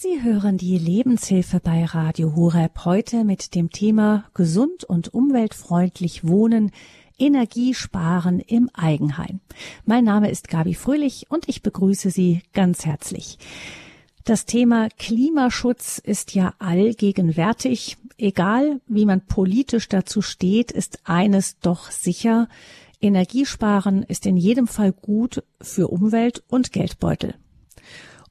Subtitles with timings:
[0.00, 6.70] Sie hören die Lebenshilfe bei Radio Horeb heute mit dem Thema Gesund und umweltfreundlich wohnen,
[7.18, 9.40] Energie sparen im Eigenheim.
[9.86, 13.38] Mein Name ist Gabi Fröhlich und ich begrüße Sie ganz herzlich.
[14.22, 17.96] Das Thema Klimaschutz ist ja allgegenwärtig.
[18.18, 22.48] Egal, wie man politisch dazu steht, ist eines doch sicher.
[23.00, 27.34] Energiesparen ist in jedem Fall gut für Umwelt und Geldbeutel.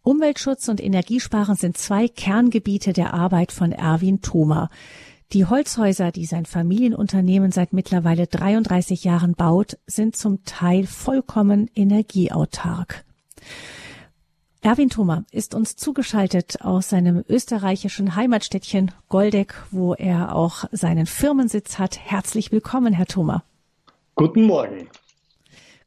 [0.07, 4.69] Umweltschutz und Energiesparen sind zwei Kerngebiete der Arbeit von Erwin Thoma.
[5.33, 13.03] Die Holzhäuser, die sein Familienunternehmen seit mittlerweile 33 Jahren baut, sind zum Teil vollkommen energieautark.
[14.61, 21.79] Erwin Thoma ist uns zugeschaltet aus seinem österreichischen Heimatstädtchen Goldeck, wo er auch seinen Firmensitz
[21.79, 21.99] hat.
[21.99, 23.43] Herzlich willkommen, Herr Thoma.
[24.15, 24.87] Guten Morgen.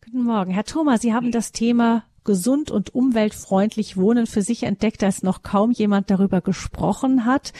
[0.04, 0.52] Guten Morgen.
[0.52, 5.42] Herr Thoma, Sie haben das Thema gesund und umweltfreundlich wohnen für sich entdeckt, dass noch
[5.42, 7.52] kaum jemand darüber gesprochen hat.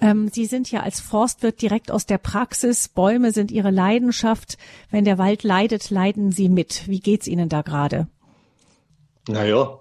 [0.00, 2.88] Ähm, Sie sind ja als Forstwirt direkt aus der Praxis.
[2.88, 4.56] Bäume sind Ihre Leidenschaft.
[4.90, 6.88] Wenn der Wald leidet, leiden Sie mit.
[6.88, 8.08] Wie geht's Ihnen da gerade?
[9.28, 9.80] Naja,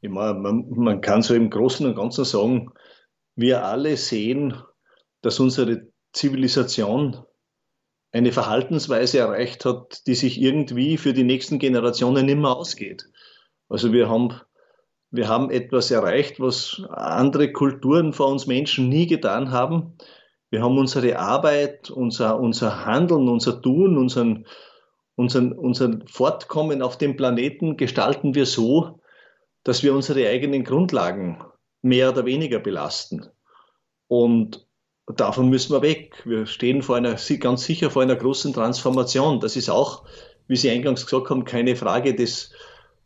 [0.00, 2.70] ich meine, man, man kann so im Großen und Ganzen sagen,
[3.36, 4.54] wir alle sehen,
[5.22, 7.24] dass unsere Zivilisation
[8.10, 13.04] eine Verhaltensweise erreicht hat, die sich irgendwie für die nächsten Generationen mehr ausgeht.
[13.68, 14.34] Also wir haben,
[15.10, 19.96] wir haben etwas erreicht, was andere Kulturen vor uns Menschen nie getan haben.
[20.50, 24.46] Wir haben unsere Arbeit, unser, unser Handeln, unser Tun, unseren,
[25.14, 29.00] unseren, unseren Fortkommen auf dem Planeten gestalten wir so,
[29.64, 31.44] dass wir unsere eigenen Grundlagen
[31.82, 33.26] mehr oder weniger belasten.
[34.06, 34.66] Und
[35.06, 36.22] davon müssen wir weg.
[36.24, 39.40] Wir stehen vor einer, ganz sicher vor einer großen Transformation.
[39.40, 40.04] Das ist auch,
[40.46, 42.52] wie Sie eingangs gesagt haben, keine Frage des,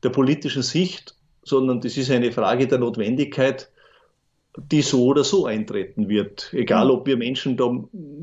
[0.02, 3.70] der politischen Sicht, sondern das ist eine Frage der Notwendigkeit,
[4.56, 6.52] die so oder so eintreten wird.
[6.52, 7.70] Egal, ob wir Menschen da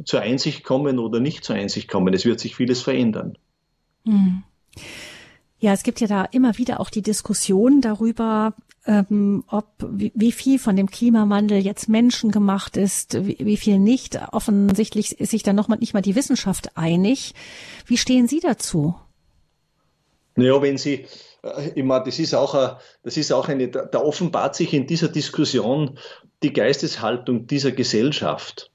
[0.05, 2.13] zur Einsicht kommen oder nicht zur Einsicht kommen.
[2.13, 3.38] Es wird sich vieles verändern.
[4.05, 4.43] Hm.
[5.59, 8.53] Ja, es gibt ja da immer wieder auch die Diskussion darüber,
[8.86, 14.17] ähm, ob wie, wie, viel von dem Klimawandel jetzt menschengemacht ist, wie, wie, viel nicht.
[14.32, 17.33] Offensichtlich ist sich da noch mal nicht mal die Wissenschaft einig.
[17.86, 18.95] Wie stehen Sie dazu?
[20.36, 21.05] Naja, wenn Sie
[21.44, 25.98] äh, meine, das ist auch, das ist auch eine, da offenbart sich in dieser Diskussion
[26.44, 28.72] die Geisteshaltung dieser Gesellschaft.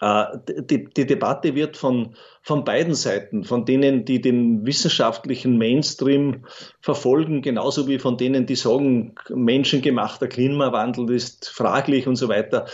[0.00, 0.24] Äh,
[0.60, 6.44] die, die Debatte wird von, von beiden Seiten, von denen, die den wissenschaftlichen Mainstream
[6.80, 12.66] verfolgen, genauso wie von denen, die sagen, menschengemachter Klimawandel ist fraglich und so weiter.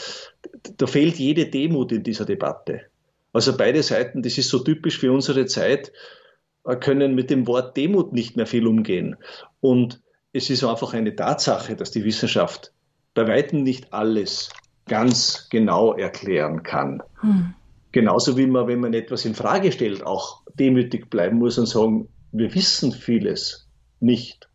[0.77, 2.83] Da fehlt jede Demut in dieser Debatte.
[3.33, 5.93] Also beide Seiten, das ist so typisch für unsere Zeit,
[6.81, 9.17] können mit dem Wort Demut nicht mehr viel umgehen.
[9.61, 10.01] Und
[10.33, 12.73] es ist einfach eine Tatsache, dass die Wissenschaft
[13.15, 14.51] bei weitem nicht alles
[14.87, 17.03] ganz genau erklären kann.
[17.21, 17.55] Hm.
[17.93, 22.09] Genauso wie man, wenn man etwas in Frage stellt, auch demütig bleiben muss und sagen,
[22.33, 23.69] wir wissen vieles
[23.99, 24.49] nicht.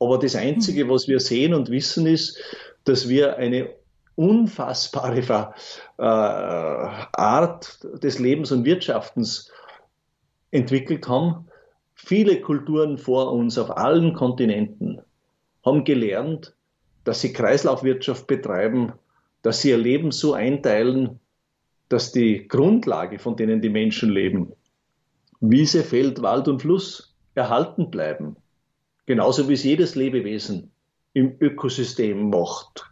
[0.00, 0.90] Aber das Einzige, hm.
[0.90, 2.38] was wir sehen und wissen, ist,
[2.84, 3.70] dass wir eine
[4.16, 5.52] unfassbare
[5.98, 9.50] äh, Art des Lebens und Wirtschaftens
[10.56, 11.46] entwickelt haben.
[11.94, 15.00] Viele Kulturen vor uns auf allen Kontinenten
[15.64, 16.54] haben gelernt,
[17.04, 18.92] dass sie Kreislaufwirtschaft betreiben,
[19.42, 21.20] dass sie ihr Leben so einteilen,
[21.88, 24.52] dass die Grundlage, von denen die Menschen leben,
[25.40, 28.36] Wiese, Feld, Wald und Fluss erhalten bleiben.
[29.04, 30.72] Genauso wie es jedes Lebewesen
[31.12, 32.90] im Ökosystem macht.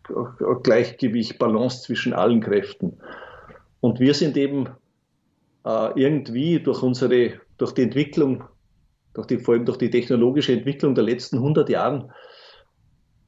[0.62, 2.98] Gleichgewicht, Balance zwischen allen Kräften.
[3.80, 4.68] Und wir sind eben
[5.64, 8.44] äh, irgendwie durch unsere durch die Entwicklung,
[9.14, 12.12] durch die, vor allem durch die technologische Entwicklung der letzten 100 Jahren,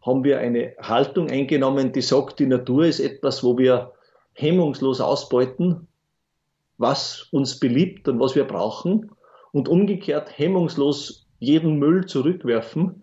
[0.03, 3.93] haben wir eine Haltung eingenommen, die sagt, die Natur ist etwas, wo wir
[4.35, 5.89] hemmungslos ausbeuten,
[6.79, 9.11] was uns beliebt und was wir brauchen
[9.53, 13.03] und umgekehrt hemmungslos jeden Müll zurückwerfen,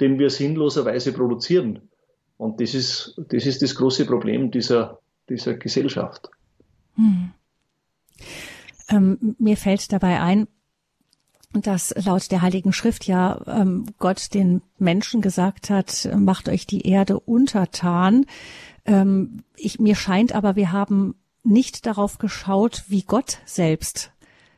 [0.00, 1.88] den wir sinnloserweise produzieren.
[2.36, 4.98] Und das ist das, ist das große Problem dieser,
[5.28, 6.28] dieser Gesellschaft.
[6.96, 7.32] Hm.
[8.90, 10.46] Ähm, mir fällt dabei ein,
[11.62, 16.86] dass laut der Heiligen Schrift ja ähm, Gott den Menschen gesagt hat, macht euch die
[16.88, 18.26] Erde untertan.
[18.84, 24.12] Ähm, ich, mir scheint aber, wir haben nicht darauf geschaut, wie Gott selbst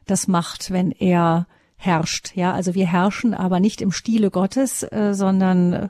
[0.06, 1.46] das macht, wenn er
[1.76, 2.34] herrscht.
[2.34, 5.88] Ja, also wir herrschen aber nicht im Stile Gottes, äh, sondern äh,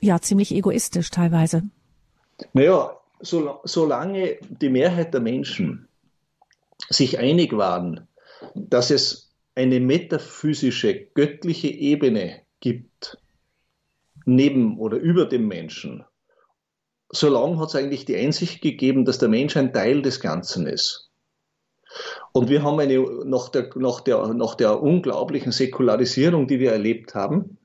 [0.00, 1.62] ja ziemlich egoistisch teilweise.
[2.52, 5.88] Naja, so, solange die Mehrheit der Menschen
[6.88, 8.06] sich einig waren,
[8.54, 9.27] dass es
[9.58, 13.18] eine metaphysische, göttliche Ebene gibt,
[14.24, 16.04] neben oder über dem Menschen,
[17.10, 20.66] so lange hat es eigentlich die Einsicht gegeben, dass der Mensch ein Teil des Ganzen
[20.66, 21.10] ist.
[22.32, 27.16] Und wir haben eine, nach der, nach der, nach der unglaublichen Säkularisierung, die wir erlebt
[27.16, 27.58] haben,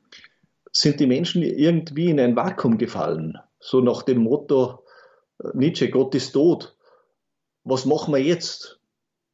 [0.72, 3.38] sind die Menschen irgendwie in ein Vakuum gefallen.
[3.60, 4.84] So nach dem Motto
[5.44, 6.75] äh, Nietzsche, Gott ist tot.
[7.66, 8.80] Was machen wir jetzt?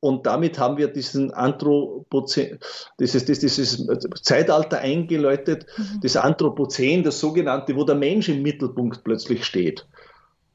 [0.02, 2.60] Und damit haben wir diesen Anthropozän,
[3.00, 3.86] dieses, dieses,
[4.22, 6.00] Zeitalter eingeläutet, mhm.
[6.02, 9.86] das Anthropozän, das sogenannte, wo der Mensch im Mittelpunkt plötzlich steht.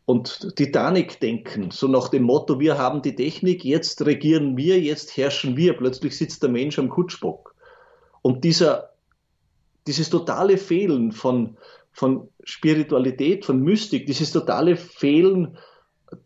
[0.07, 5.57] Und Titanic-Denken, so nach dem Motto, wir haben die Technik, jetzt regieren wir, jetzt herrschen
[5.57, 5.75] wir.
[5.77, 7.55] Plötzlich sitzt der Mensch am Kutschbock.
[8.21, 8.91] Und dieser,
[9.87, 11.57] dieses totale Fehlen von,
[11.93, 15.57] von Spiritualität, von Mystik, dieses totale Fehlen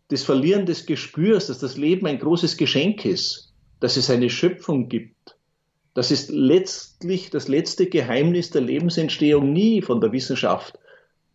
[0.09, 4.89] das Verlieren des Gespürs, dass das Leben ein großes Geschenk ist, dass es eine Schöpfung
[4.89, 5.37] gibt,
[5.93, 10.79] dass es letztlich das letzte Geheimnis der Lebensentstehung nie von der Wissenschaft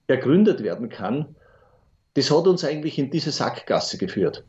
[0.06, 1.34] ergründet werden kann,
[2.14, 4.44] das hat uns eigentlich in diese Sackgasse geführt.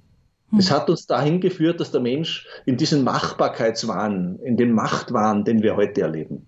[0.58, 0.76] Es hm.
[0.76, 5.76] hat uns dahin geführt, dass der Mensch in diesen Machbarkeitswahn, in den Machtwahn, den wir
[5.76, 6.46] heute erleben,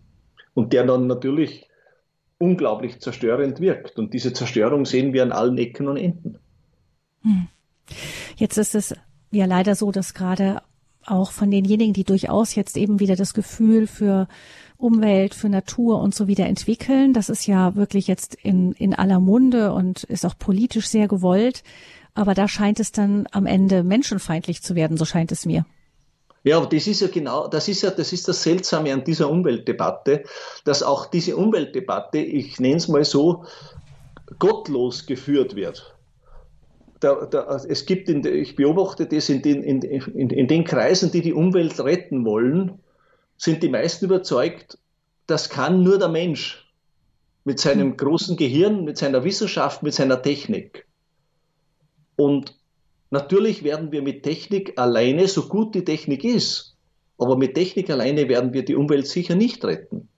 [0.53, 1.67] und der dann natürlich
[2.37, 3.97] unglaublich zerstörend wirkt.
[3.97, 6.37] Und diese Zerstörung sehen wir an allen Ecken und Enden.
[7.27, 7.47] Hm.
[8.37, 8.95] Jetzt ist es
[9.31, 10.61] ja leider so, dass gerade
[11.05, 14.27] auch von denjenigen, die durchaus jetzt eben wieder das Gefühl für
[14.77, 19.19] Umwelt, für Natur und so wieder entwickeln, das ist ja wirklich jetzt in, in aller
[19.19, 21.63] Munde und ist auch politisch sehr gewollt.
[22.13, 25.65] Aber da scheint es dann am Ende menschenfeindlich zu werden, so scheint es mir.
[26.43, 29.29] Ja, aber das ist ja genau, das ist ja, das ist das Seltsame an dieser
[29.29, 30.23] Umweltdebatte,
[30.63, 33.45] dass auch diese Umweltdebatte, ich nenne es mal so,
[34.39, 35.96] gottlos geführt wird
[36.99, 41.11] da, da, es gibt, in, ich beobachte das in den, in, in, in den Kreisen,
[41.11, 42.79] die die Umwelt retten wollen,
[43.37, 44.77] sind die meisten überzeugt,
[45.27, 46.65] das kann nur der Mensch
[47.43, 50.87] mit seinem großen Gehirn, mit seiner Wissenschaft, mit seiner Technik.
[52.15, 52.57] Und
[53.11, 56.75] natürlich werden wir mit Technik alleine, so gut die Technik ist,
[57.17, 60.09] aber mit Technik alleine werden wir die Umwelt sicher nicht retten.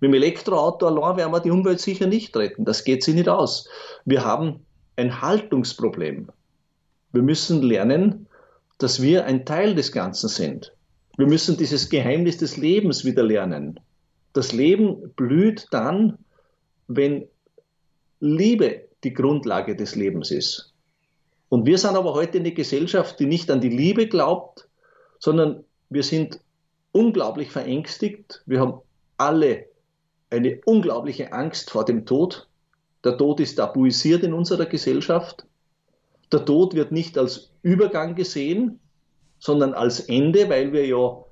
[0.00, 2.64] Mit dem Elektroauto allein werden wir die Umwelt sicher nicht retten.
[2.64, 3.68] Das geht sich nicht aus.
[4.04, 4.64] Wir haben
[4.98, 6.28] ein Haltungsproblem.
[7.12, 8.26] Wir müssen lernen,
[8.78, 10.74] dass wir ein Teil des Ganzen sind.
[11.16, 13.80] Wir müssen dieses Geheimnis des Lebens wieder lernen.
[14.32, 16.18] Das Leben blüht dann,
[16.86, 17.26] wenn
[18.20, 20.74] Liebe die Grundlage des Lebens ist.
[21.48, 24.68] Und wir sind aber heute eine Gesellschaft, die nicht an die Liebe glaubt,
[25.18, 26.40] sondern wir sind
[26.92, 28.42] unglaublich verängstigt.
[28.46, 28.80] Wir haben
[29.16, 29.66] alle
[30.30, 32.47] eine unglaubliche Angst vor dem Tod.
[33.08, 35.46] Der Tod ist tabuisiert in unserer Gesellschaft.
[36.30, 38.80] Der Tod wird nicht als Übergang gesehen,
[39.38, 41.24] sondern als Ende, weil wir ja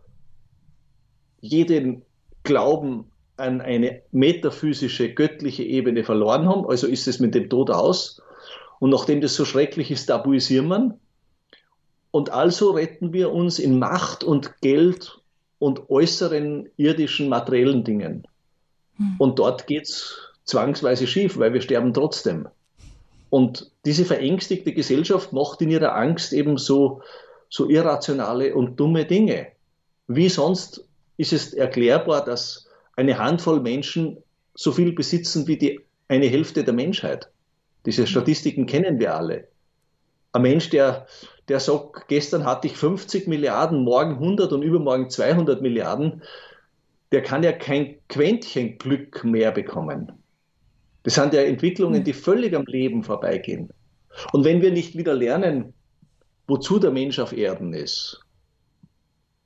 [1.43, 2.01] jeden
[2.45, 6.67] Glauben an eine metaphysische, göttliche Ebene verloren haben.
[6.67, 8.23] Also ist es mit dem Tod aus.
[8.79, 10.99] Und nachdem das so schrecklich ist, tabuisieren wir.
[12.11, 15.21] Und also retten wir uns in Macht und Geld
[15.59, 18.27] und äußeren irdischen materiellen Dingen.
[18.97, 19.17] Hm.
[19.19, 22.49] Und dort geht es zwangsweise schief, weil wir sterben trotzdem.
[23.29, 27.03] Und diese verängstigte Gesellschaft macht in ihrer Angst eben so,
[27.51, 29.49] so irrationale und dumme Dinge.
[30.07, 30.85] Wie sonst
[31.17, 34.19] ist es erklärbar, dass eine Handvoll Menschen
[34.55, 37.29] so viel besitzen wie die eine Hälfte der Menschheit.
[37.85, 39.49] Diese Statistiken kennen wir alle.
[40.33, 41.07] Ein Mensch, der,
[41.49, 46.23] der sagt, gestern hatte ich 50 Milliarden, morgen 100 und übermorgen 200 Milliarden,
[47.13, 50.13] der kann ja kein Quäntchen Glück mehr bekommen.
[51.07, 53.71] Das sind ja Entwicklungen, die völlig am Leben vorbeigehen.
[54.33, 55.73] Und wenn wir nicht wieder lernen,
[56.49, 58.21] wozu der Mensch auf Erden ist,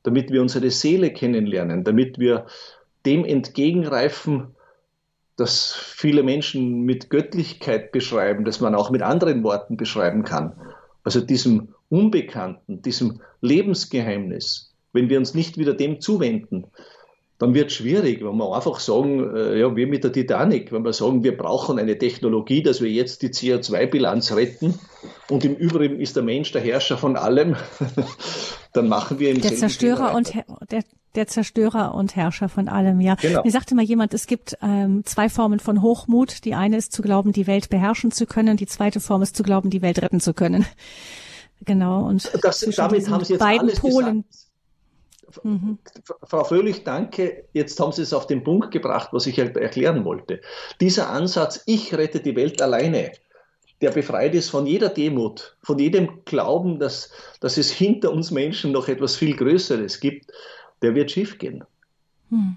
[0.03, 2.47] damit wir unsere Seele kennenlernen, damit wir
[3.05, 4.57] dem entgegenreifen,
[5.37, 10.59] dass viele Menschen mit Göttlichkeit beschreiben, dass man auch mit anderen Worten beschreiben kann.
[11.05, 16.69] Also diesem Unbekannten, diesem Lebensgeheimnis, wenn wir uns nicht wieder dem zuwenden,
[17.41, 20.85] dann wird es schwierig, wenn wir einfach sagen, äh, ja, wie mit der Titanic, wenn
[20.85, 24.79] wir sagen, wir brauchen eine Technologie, dass wir jetzt die CO2-Bilanz retten
[25.31, 27.57] und im Übrigen ist der Mensch der Herrscher von allem,
[28.75, 30.35] dann machen wir im der Zerstörer und
[30.71, 33.15] der, der Zerstörer und Herrscher von allem, ja.
[33.15, 33.43] Genau.
[33.43, 36.45] Mir sagte mal jemand, es gibt ähm, zwei Formen von Hochmut.
[36.45, 39.43] Die eine ist zu glauben, die Welt beherrschen zu können, die zweite Form ist zu
[39.43, 40.67] glauben, die Welt retten zu können.
[41.65, 42.07] Genau.
[42.07, 44.25] Und das, damit haben Sie jetzt beiden alles Polen.
[44.29, 44.50] Gesagt
[45.43, 45.79] Mhm.
[46.23, 47.45] Frau Fröhlich, danke.
[47.53, 50.41] Jetzt haben Sie es auf den Punkt gebracht, was ich erklären wollte.
[50.81, 53.13] Dieser Ansatz, ich rette die Welt alleine,
[53.81, 57.11] der befreit ist von jeder Demut, von jedem Glauben, dass,
[57.41, 60.31] dass es hinter uns Menschen noch etwas viel Größeres gibt,
[60.83, 61.65] der wird schiefgehen.
[62.29, 62.57] Mhm.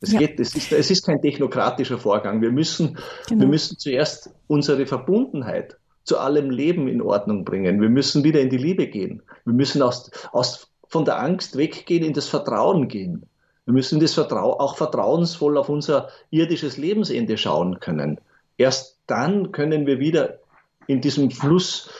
[0.00, 0.18] Es, ja.
[0.18, 2.42] geht, es, ist, es ist kein technokratischer Vorgang.
[2.42, 3.40] Wir müssen, genau.
[3.40, 7.80] wir müssen zuerst unsere Verbundenheit zu allem Leben in Ordnung bringen.
[7.80, 9.22] Wir müssen wieder in die Liebe gehen.
[9.46, 13.26] Wir müssen aus, aus, von der Angst weggehen, in das Vertrauen gehen.
[13.64, 18.20] Wir müssen das Vertrau auch vertrauensvoll auf unser irdisches Lebensende schauen können.
[18.58, 20.38] Erst dann können wir wieder
[20.86, 21.90] in diesem Fluss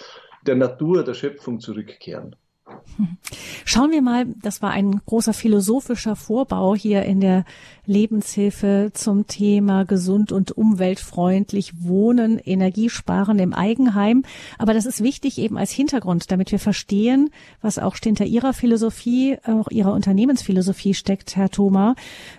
[0.47, 2.37] der Natur, der Schöpfung zurückkehren.
[3.65, 7.45] Schauen wir mal, das war ein großer philosophischer Vorbau hier in der
[7.87, 14.23] Lebenshilfe zum Thema gesund und umweltfreundlich wohnen, Energiesparen im Eigenheim.
[14.59, 17.31] Aber das ist wichtig eben als Hintergrund, damit wir verstehen,
[17.61, 21.95] was auch hinter Ihrer Philosophie, auch Ihrer Unternehmensphilosophie steckt, Herr Thoma.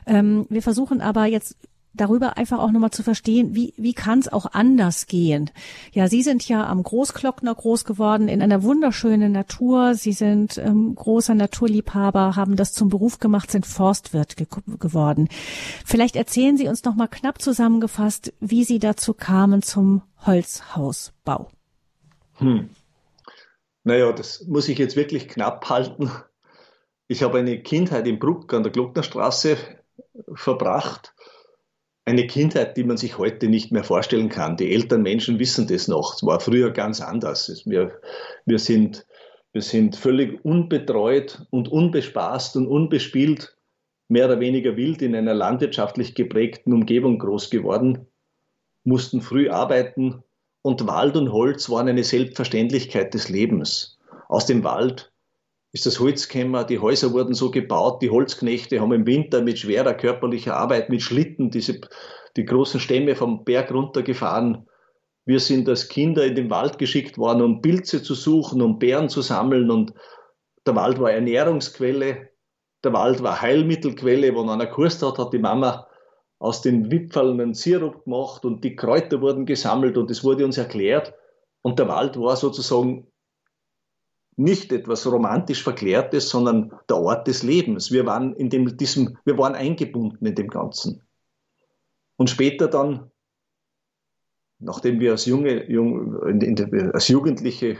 [0.06, 1.58] Ähm, wir versuchen aber jetzt
[1.96, 5.50] darüber einfach auch nochmal zu verstehen, wie, wie kann es auch anders gehen.
[5.92, 9.96] Ja, Sie sind ja am Großglockner groß geworden, in einer wunderschönen Natur.
[9.96, 14.48] Sie sind ähm, großer Naturliebhaber, haben das zum Beruf gemacht, sind Forstwirt ge
[14.80, 15.28] geworden.
[15.86, 21.50] Vielleicht erzählen Sie uns nochmal knapp zusammengefasst, wie Sie dazu kamen zum Holzhausbau.
[22.36, 22.70] Hm.
[23.84, 26.12] Naja, das muss ich jetzt wirklich knapp halten.
[27.08, 29.58] Ich habe eine Kindheit in Bruck an der Glocknerstraße
[30.34, 31.15] verbracht
[32.06, 34.58] eine Kindheit, die man sich heute nicht mehr vorstellen kann.
[34.58, 36.14] Die älteren Menschen wissen das noch.
[36.14, 37.64] Es war früher ganz anders.
[37.66, 38.00] Wir,
[38.46, 39.06] wir, sind,
[39.54, 43.58] wir sind völlig unbetreut und unbespaßt und unbespielt,
[44.08, 48.06] mehr oder weniger wild in einer landwirtschaftlich geprägten Umgebung groß geworden,
[48.84, 50.24] mussten früh arbeiten
[50.62, 53.98] und Wald und Holz waren eine Selbstverständlichkeit des Lebens.
[54.30, 55.12] Aus dem Wald
[55.76, 59.60] ist das Holz gekommen, die Häuser wurden so gebaut, die Holzknechte haben im Winter mit
[59.60, 61.82] schwerer körperlicher Arbeit, mit Schlitten diese,
[62.38, 64.70] die großen Stämme vom Berg runtergefahren.
[65.26, 69.10] Wir sind als Kinder in den Wald geschickt worden, um Pilze zu suchen, um Beeren
[69.10, 69.94] zu sammeln und
[70.66, 72.30] der Wald war Ernährungsquelle,
[72.86, 75.88] der Wald war Heilmittelquelle, wo einer Kurs hat, hat die Mama
[76.40, 80.58] aus den Wipfeln einen Sirup gemacht und die Kräuter wurden gesammelt und es wurde uns
[80.58, 81.14] erklärt.
[81.62, 83.08] Und der Wald war sozusagen
[84.38, 87.92] nicht etwas romantisch Verklärtes, sondern der Ort des Lebens.
[87.92, 91.02] Wir waren in dem, diesem, wir waren eingebunden in dem Ganzen.
[92.18, 93.12] Und später dann,
[94.60, 97.78] nachdem wir als junge, jung, in, als Jugendliche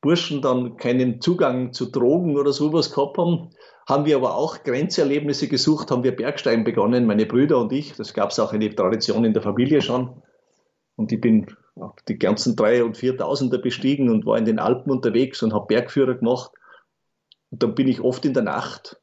[0.00, 3.50] Burschen dann keinen Zugang zu Drogen oder sowas gehabt haben,
[3.88, 7.94] haben wir aber auch Grenzerlebnisse gesucht, haben wir Bergsteigen begonnen, meine Brüder und ich.
[7.94, 10.22] Das gab es auch eine Tradition in der Familie schon.
[10.96, 11.46] Und ich bin
[12.08, 16.14] die ganzen drei und viertausender bestiegen und war in den Alpen unterwegs und habe Bergführer
[16.14, 16.52] gemacht.
[17.50, 19.00] Und dann bin ich oft in der Nacht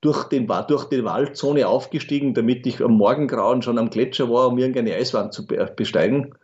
[0.00, 4.58] durch, den, durch die Waldzone aufgestiegen, damit ich am Morgengrauen schon am Gletscher war, um
[4.58, 6.34] irgendeine Eiswand zu besteigen.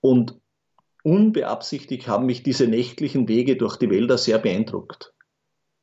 [0.00, 0.38] Und
[1.02, 5.12] unbeabsichtigt haben mich diese nächtlichen Wege durch die Wälder sehr beeindruckt.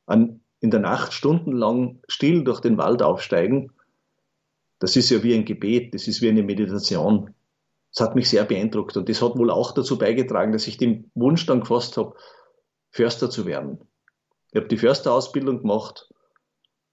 [0.06, 3.72] An, in der Nacht stundenlang still durch den Wald aufsteigen,
[4.78, 7.34] das ist ja wie ein Gebet, das ist wie eine Meditation.
[7.94, 11.10] Das hat mich sehr beeindruckt und das hat wohl auch dazu beigetragen, dass ich den
[11.14, 12.16] Wunsch dann gefasst habe,
[12.90, 13.80] Förster zu werden.
[14.50, 16.08] Ich habe die Försterausbildung gemacht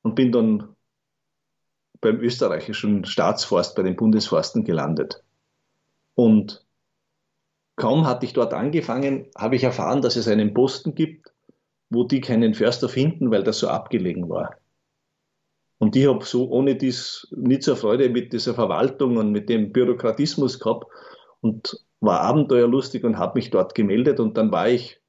[0.04, 0.76] und bin dann
[2.02, 5.24] beim österreichischen Staatsforst, bei den Bundesforsten gelandet.
[6.16, 6.66] Und
[7.76, 11.34] kaum hatte ich dort angefangen, habe ich erfahren, dass es einen Posten gibt,
[11.90, 14.61] wo die keinen Förster finden, weil das so abgelegen war.
[15.82, 19.72] Und ich habe so ohne dies nicht so Freude mit dieser Verwaltung und mit dem
[19.72, 20.86] Bürokratismus gehabt
[21.42, 25.02] und war abenteuerlustig und habe mich dort gemeldet und dann war ich,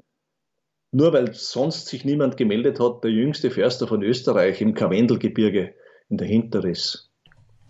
[0.91, 5.75] nur weil sonst sich niemand gemeldet hat, der jüngste Förster von Österreich im Karwendelgebirge
[6.09, 7.11] in der Hinterriss.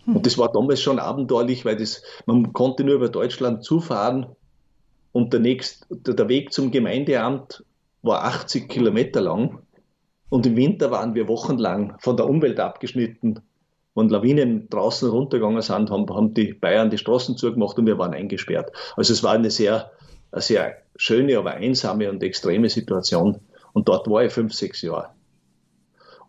[0.04, 0.14] Hm.
[0.14, 4.26] Und das war damals schon abenteuerlich, weil das, man konnte nur über Deutschland zufahren
[5.10, 7.64] und der, nächst, der Weg zum Gemeindeamt
[8.02, 9.58] war 80 Kilometer lang
[10.32, 13.40] und im Winter waren wir wochenlang von der Umwelt abgeschnitten.
[13.94, 18.14] Wenn Lawinen draußen runtergegangen sind, haben, haben die Bayern die Straßen zugemacht und wir waren
[18.14, 18.72] eingesperrt.
[18.96, 19.90] Also es war eine sehr,
[20.30, 23.40] eine sehr schöne, aber einsame und extreme Situation.
[23.74, 25.10] Und dort war ich fünf, sechs Jahre.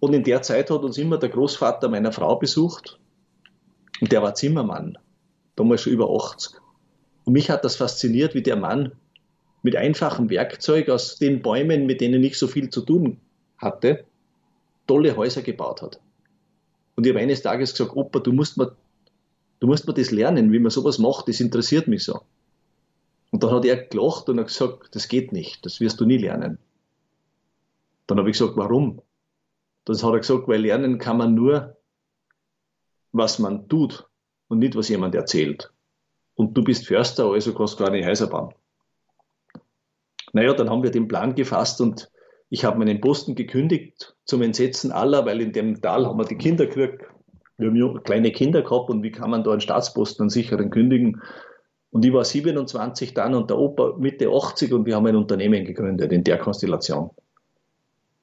[0.01, 2.99] Und in der Zeit hat uns immer der Großvater meiner Frau besucht.
[4.01, 4.97] Und der war Zimmermann.
[5.55, 6.57] Damals schon über 80.
[7.23, 8.91] Und mich hat das fasziniert, wie der Mann
[9.61, 13.21] mit einfachem Werkzeug aus den Bäumen, mit denen ich so viel zu tun
[13.63, 14.05] hatte,
[14.87, 15.99] tolle Häuser gebaut hat.
[16.95, 18.75] Und ich habe eines Tages gesagt, Opa, du musst mir,
[19.59, 22.21] du musst mir das lernen, wie man sowas macht, das interessiert mich so.
[23.31, 26.17] Und dann hat er gelacht und hat gesagt, das geht nicht, das wirst du nie
[26.17, 26.59] lernen.
[28.05, 29.01] Dann habe ich gesagt, warum?
[29.85, 31.75] Dann hat er gesagt, weil lernen kann man nur,
[33.11, 34.07] was man tut
[34.49, 35.71] und nicht, was jemand erzählt.
[36.35, 38.53] Und du bist Förster, also kannst du keine Häuser bauen.
[40.31, 42.11] Naja, dann haben wir den Plan gefasst und
[42.53, 46.37] ich habe meinen Posten gekündigt zum Entsetzen aller, weil in dem Tal haben wir die
[46.37, 47.03] Kinder gekriegt.
[47.57, 51.19] Wir haben kleine Kinder gehabt und wie kann man da einen Staatsposten, einen sicheren kündigen?
[51.89, 55.65] Und ich war 27 dann und der Opa Mitte 80 und wir haben ein Unternehmen
[55.65, 57.09] gegründet in der Konstellation.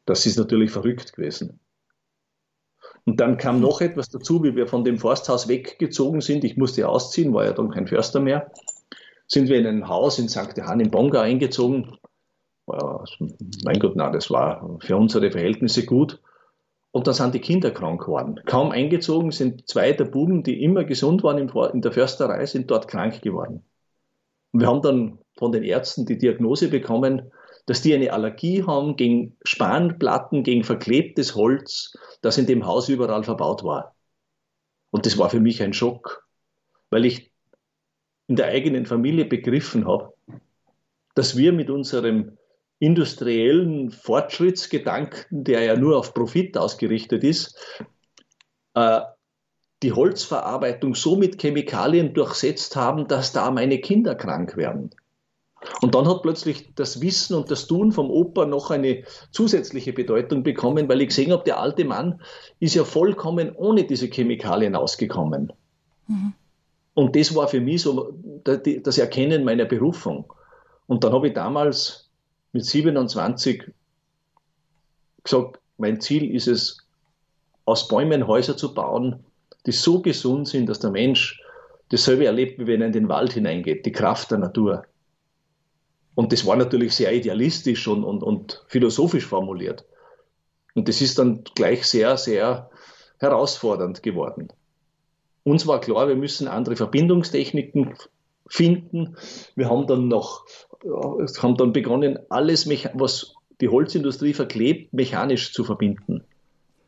[0.07, 1.59] Das ist natürlich verrückt gewesen.
[3.07, 6.45] Und dann kam noch etwas dazu, wie wir von dem Forsthaus weggezogen sind.
[6.45, 8.53] Ich musste ausziehen, war ja dann kein Förster mehr.
[9.27, 10.57] Sind wir in ein Haus in St.
[10.57, 11.97] Johann in Bonga eingezogen.
[13.65, 16.21] Mein Gott, na, das war für unsere Verhältnisse gut.
[16.93, 18.41] Und dann sind die Kinder krank geworden.
[18.47, 22.89] Kaum eingezogen sind zwei der Buben, die immer gesund waren in der Försterei, sind dort
[22.89, 23.65] krank geworden.
[24.53, 27.31] Und wir haben dann von den Ärzten die Diagnose bekommen,
[27.67, 33.23] dass die eine Allergie haben gegen Spanplatten, gegen verklebtes Holz, das in dem Haus überall
[33.23, 33.95] verbaut war.
[34.91, 36.27] Und das war für mich ein Schock,
[36.91, 37.31] weil ich
[38.27, 40.13] in der eigenen Familie begriffen habe,
[41.15, 42.39] dass wir mit unserem
[42.81, 47.57] industriellen Fortschrittsgedanken, der ja nur auf Profit ausgerichtet ist,
[48.75, 49.01] äh,
[49.83, 54.91] die Holzverarbeitung so mit Chemikalien durchsetzt haben, dass da meine Kinder krank werden.
[55.83, 60.43] Und dann hat plötzlich das Wissen und das Tun vom Opa noch eine zusätzliche Bedeutung
[60.43, 62.21] bekommen, weil ich gesehen habe, der alte Mann
[62.61, 65.53] ist ja vollkommen ohne diese Chemikalien ausgekommen.
[66.09, 66.33] Mhm.
[66.95, 68.13] Und das war für mich so
[68.45, 70.33] das Erkennen meiner Berufung.
[70.87, 72.10] Und dann habe ich damals
[72.53, 73.71] mit 27
[75.23, 76.79] gesagt, mein Ziel ist es,
[77.65, 79.25] aus Bäumen Häuser zu bauen,
[79.67, 81.41] die so gesund sind, dass der Mensch
[81.91, 84.85] dasselbe erlebt, wie wenn er in den Wald hineingeht, die Kraft der Natur.
[86.15, 89.85] Und das war natürlich sehr idealistisch und, und, und philosophisch formuliert.
[90.75, 92.71] Und das ist dann gleich sehr, sehr
[93.19, 94.49] herausfordernd geworden.
[95.45, 97.95] Uns war klar, wir müssen andere Verbindungstechniken
[98.47, 99.17] finden.
[99.57, 100.45] Wir haben dann noch,
[100.85, 106.25] haben dann begonnen, alles, was die Holzindustrie verklebt, mechanisch zu verbinden.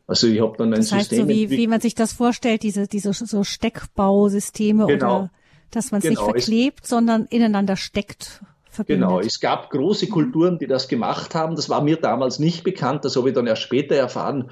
[0.07, 1.27] Also ich habe dann ein das heißt, System.
[1.27, 5.19] So wie, wie man sich das vorstellt, diese, diese so Steckbausysteme genau.
[5.19, 5.31] oder
[5.71, 6.21] dass man es genau.
[6.21, 8.41] nicht verklebt, sondern ineinander steckt.
[8.69, 9.07] Verbindet.
[9.07, 11.55] Genau, es gab große Kulturen, die das gemacht haben.
[11.55, 14.49] Das war mir damals nicht bekannt, das habe ich dann erst später erfahren,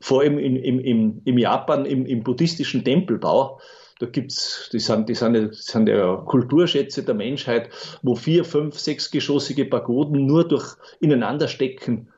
[0.00, 3.60] vor allem im, im, im, im Japan, im, im buddhistischen Tempelbau.
[3.98, 7.70] Da gibt's, die sind, die sind, die sind ja Kulturschätze der Menschheit,
[8.02, 12.08] wo vier, fünf, sechsgeschossige Pagoden nur durch Ineinanderstecken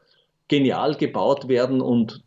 [0.49, 2.23] genial gebaut werden und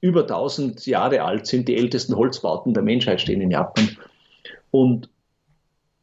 [0.00, 3.96] über 1000 Jahre alt sind, die ältesten Holzbauten der Menschheit stehen in Japan.
[4.70, 5.08] Und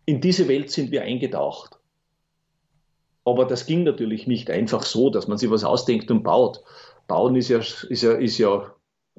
[0.05, 1.77] in diese Welt sind wir eingetaucht.
[3.25, 6.61] Aber das ging natürlich nicht einfach so, dass man sich was ausdenkt und baut.
[7.07, 8.71] Bauen ist ja, ist ja, ist ja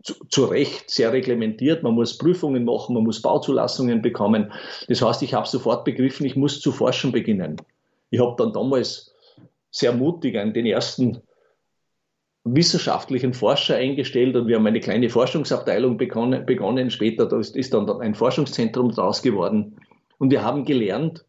[0.03, 1.83] zu, zu Recht sehr reglementiert.
[1.83, 4.53] Man muss Prüfungen machen, man muss Bauzulassungen bekommen.
[4.89, 7.57] Das heißt, ich habe sofort begriffen, ich muss zu forschen beginnen.
[8.11, 9.15] Ich habe dann damals
[9.71, 11.23] sehr mutig an den ersten
[12.45, 16.47] wissenschaftlichen Forscher eingestellt und wir haben eine kleine Forschungsabteilung begonnen.
[16.47, 16.91] begonnen.
[16.91, 19.77] Später ist dann ein Forschungszentrum daraus geworden.
[20.19, 21.25] Und wir haben gelernt,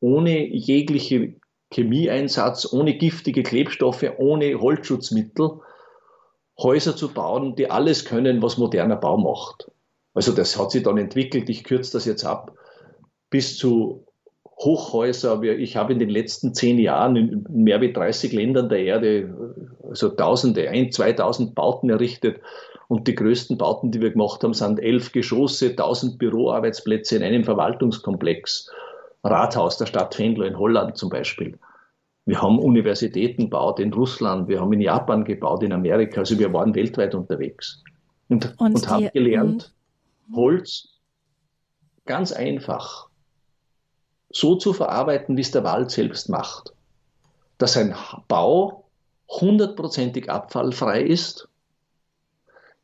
[0.00, 1.34] ohne jegliche
[1.72, 5.60] Chemieeinsatz, ohne giftige Klebstoffe, ohne Holzschutzmittel
[6.58, 9.70] Häuser zu bauen, die alles können, was moderner Bau macht.
[10.14, 12.52] Also das hat sich dann entwickelt, ich kürze das jetzt ab,
[13.28, 14.06] bis zu
[14.58, 15.42] Hochhäuser.
[15.42, 19.34] Ich habe in den letzten zehn Jahren in mehr als 30 Ländern der Erde
[19.88, 22.40] also Tausende, ein, 2000 Bauten errichtet.
[22.88, 27.44] Und die größten Bauten, die wir gemacht haben, sind elf Geschosse, 1000 Büroarbeitsplätze in einem
[27.44, 28.70] Verwaltungskomplex.
[29.24, 31.58] Rathaus der Stadt Venlo in Holland zum Beispiel.
[32.26, 36.20] Wir haben Universitäten gebaut in Russland, wir haben in Japan gebaut, in Amerika.
[36.20, 37.82] Also wir waren weltweit unterwegs
[38.28, 39.72] und, und, und haben gelernt,
[40.26, 40.36] hm.
[40.36, 40.88] Holz
[42.04, 43.08] ganz einfach
[44.30, 46.72] so zu verarbeiten, wie es der Wald selbst macht.
[47.58, 47.94] Dass ein
[48.28, 48.84] Bau
[49.28, 51.48] hundertprozentig abfallfrei ist,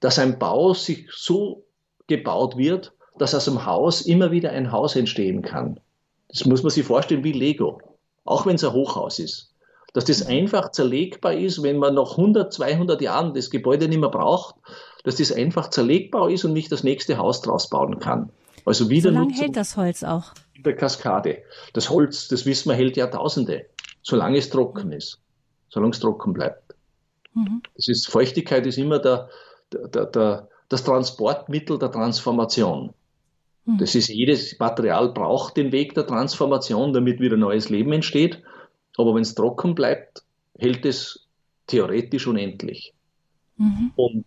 [0.00, 1.64] dass ein Bau sich so
[2.06, 5.78] gebaut wird, dass aus dem Haus immer wieder ein Haus entstehen kann.
[6.28, 7.80] Das muss man sich vorstellen wie Lego,
[8.24, 9.52] auch wenn es ein Hochhaus ist.
[9.94, 14.08] Dass das einfach zerlegbar ist, wenn man nach 100, 200 Jahren das Gebäude nicht mehr
[14.08, 14.54] braucht,
[15.04, 18.30] dass das einfach zerlegbar ist und nicht das nächste Haus draus bauen kann.
[18.64, 20.32] Also wieder so lange hält das Holz auch?
[20.54, 21.42] In der Kaskade.
[21.72, 23.66] Das Holz, das wissen wir, hält Jahrtausende,
[24.02, 25.20] solange es trocken ist,
[25.68, 26.74] solange es trocken bleibt.
[27.34, 27.62] Mhm.
[27.74, 29.28] Das ist, Feuchtigkeit ist immer der,
[29.72, 32.94] der, der, das Transportmittel der Transformation.
[33.64, 33.78] Mhm.
[33.78, 38.42] Das ist, jedes Material braucht den Weg der Transformation, damit wieder neues Leben entsteht.
[38.96, 40.22] Aber wenn es trocken bleibt,
[40.58, 41.26] hält es
[41.66, 42.94] theoretisch unendlich.
[43.56, 43.92] Mhm.
[43.96, 44.24] Und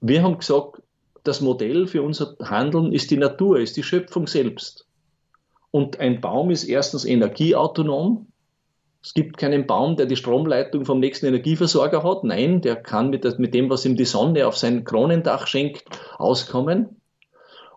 [0.00, 0.82] wir haben gesagt,
[1.24, 4.86] das Modell für unser Handeln ist die Natur, ist die Schöpfung selbst.
[5.70, 8.26] Und ein Baum ist erstens energieautonom.
[9.02, 12.24] Es gibt keinen Baum, der die Stromleitung vom nächsten Energieversorger hat.
[12.24, 15.84] Nein, der kann mit, mit dem, was ihm die Sonne auf sein Kronendach schenkt,
[16.18, 16.99] auskommen.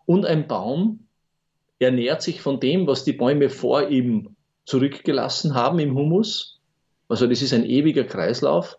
[0.05, 1.07] Und ein Baum
[1.79, 4.35] ernährt sich von dem, was die Bäume vor ihm
[4.65, 6.59] zurückgelassen haben im Humus.
[7.09, 8.77] Also das ist ein ewiger Kreislauf.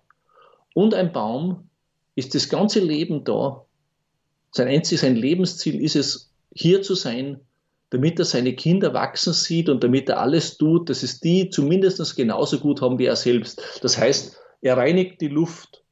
[0.74, 1.68] Und ein Baum
[2.14, 3.64] ist das ganze Leben da.
[4.50, 7.40] Sein einziges, sein Lebensziel ist es, hier zu sein,
[7.90, 12.16] damit er seine Kinder wachsen sieht und damit er alles tut, dass es die zumindest
[12.16, 13.80] genauso gut haben wie er selbst.
[13.82, 15.82] Das heißt, er reinigt die Luft,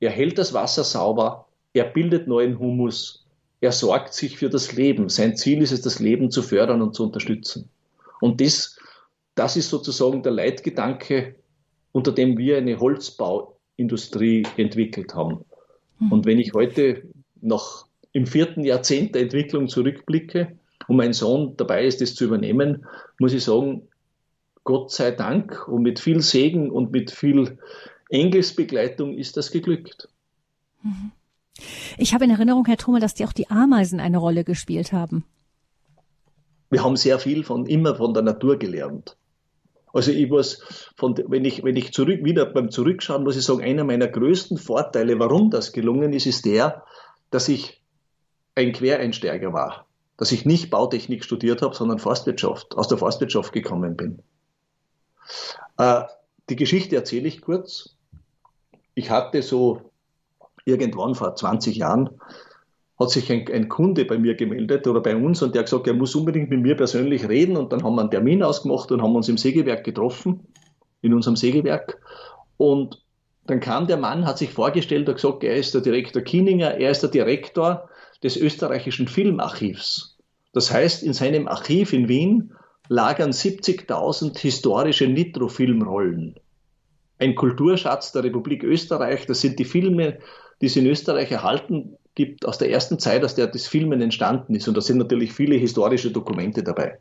[0.00, 3.24] er hält das Wasser sauber, er bildet neuen Humus,
[3.60, 5.08] er sorgt sich für das Leben.
[5.08, 7.68] Sein Ziel ist es, das Leben zu fördern und zu unterstützen.
[8.20, 8.78] Und das,
[9.34, 11.34] das ist sozusagen der Leitgedanke,
[11.92, 15.44] unter dem wir eine Holzbauindustrie entwickelt haben.
[15.98, 16.12] Mhm.
[16.12, 17.02] Und wenn ich heute
[17.40, 22.86] noch im vierten Jahrzehnt der Entwicklung zurückblicke und mein Sohn dabei ist, das zu übernehmen,
[23.18, 23.88] muss ich sagen,
[24.64, 27.58] Gott sei Dank und mit viel Segen und mit viel
[28.10, 30.08] Engelsbegleitung ist das geglückt.
[30.82, 31.12] Mhm.
[31.96, 35.24] Ich habe in Erinnerung, Herr Thummel, dass die auch die Ameisen eine Rolle gespielt haben.
[36.70, 39.16] Wir haben sehr viel von immer von der Natur gelernt.
[39.92, 43.62] Also ich muss von, wenn ich, wenn ich zurück, wieder beim Zurückschauen, muss ich sagen,
[43.62, 46.84] einer meiner größten Vorteile, warum das gelungen ist, ist der,
[47.30, 47.82] dass ich
[48.54, 49.86] ein Quereinsteiger war.
[50.18, 54.20] Dass ich nicht Bautechnik studiert habe, sondern Forstwirtschaft, aus der Forstwirtschaft gekommen bin.
[55.78, 56.02] Äh,
[56.50, 57.96] die Geschichte erzähle ich kurz.
[58.94, 59.90] Ich hatte so
[60.68, 62.10] irgendwann vor 20 Jahren
[62.98, 65.86] hat sich ein, ein, Kunde bei mir gemeldet oder bei uns und der hat gesagt,
[65.86, 69.02] er muss unbedingt mit mir persönlich reden und dann haben wir einen Termin ausgemacht und
[69.02, 70.46] haben uns im Sägewerk getroffen,
[71.00, 72.00] in unserem Sägewerk
[72.56, 73.02] und
[73.46, 76.90] dann kam der Mann, hat sich vorgestellt und gesagt, er ist der Direktor Kieninger, er
[76.90, 77.88] ist der Direktor
[78.22, 80.18] des österreichischen Filmarchivs.
[80.52, 82.52] Das heißt, in seinem Archiv in Wien
[82.88, 86.34] lagern 70.000 historische Nitrofilmrollen.
[87.18, 90.18] Ein Kulturschatz der Republik Österreich, das sind die Filme,
[90.60, 94.54] die es in Österreich erhalten gibt aus der ersten Zeit, aus der das Filmen entstanden
[94.54, 94.66] ist.
[94.66, 96.98] Und da sind natürlich viele historische Dokumente dabei.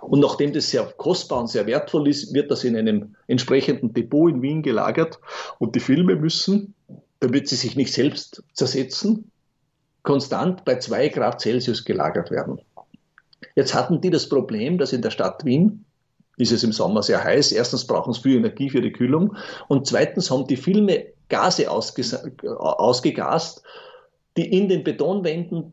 [0.00, 4.30] Und nachdem das sehr kostbar und sehr wertvoll ist, wird das in einem entsprechenden Depot
[4.30, 5.18] in Wien gelagert.
[5.58, 6.74] Und die Filme müssen,
[7.20, 9.30] damit sie sich nicht selbst zersetzen,
[10.02, 12.60] konstant bei zwei Grad Celsius gelagert werden.
[13.56, 15.84] Jetzt hatten die das Problem, dass in der Stadt Wien
[16.36, 17.50] ist es im Sommer sehr heiß.
[17.52, 23.62] Erstens brauchen sie viel Energie für die Kühlung und zweitens haben die Filme Gase ausgegast,
[24.36, 25.72] die in den Betonwänden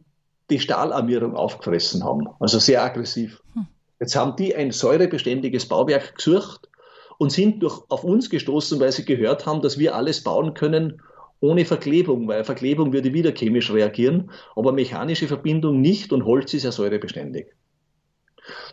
[0.50, 2.28] die Stahlarmierung aufgefressen haben.
[2.40, 3.42] Also sehr aggressiv.
[3.54, 3.68] Hm.
[4.00, 6.70] Jetzt haben die ein säurebeständiges Bauwerk gesucht
[7.18, 11.02] und sind durch, auf uns gestoßen, weil sie gehört haben, dass wir alles bauen können
[11.40, 16.64] ohne Verklebung, weil Verklebung würde wieder chemisch reagieren, aber mechanische Verbindung nicht und Holz ist
[16.64, 17.48] ja säurebeständig.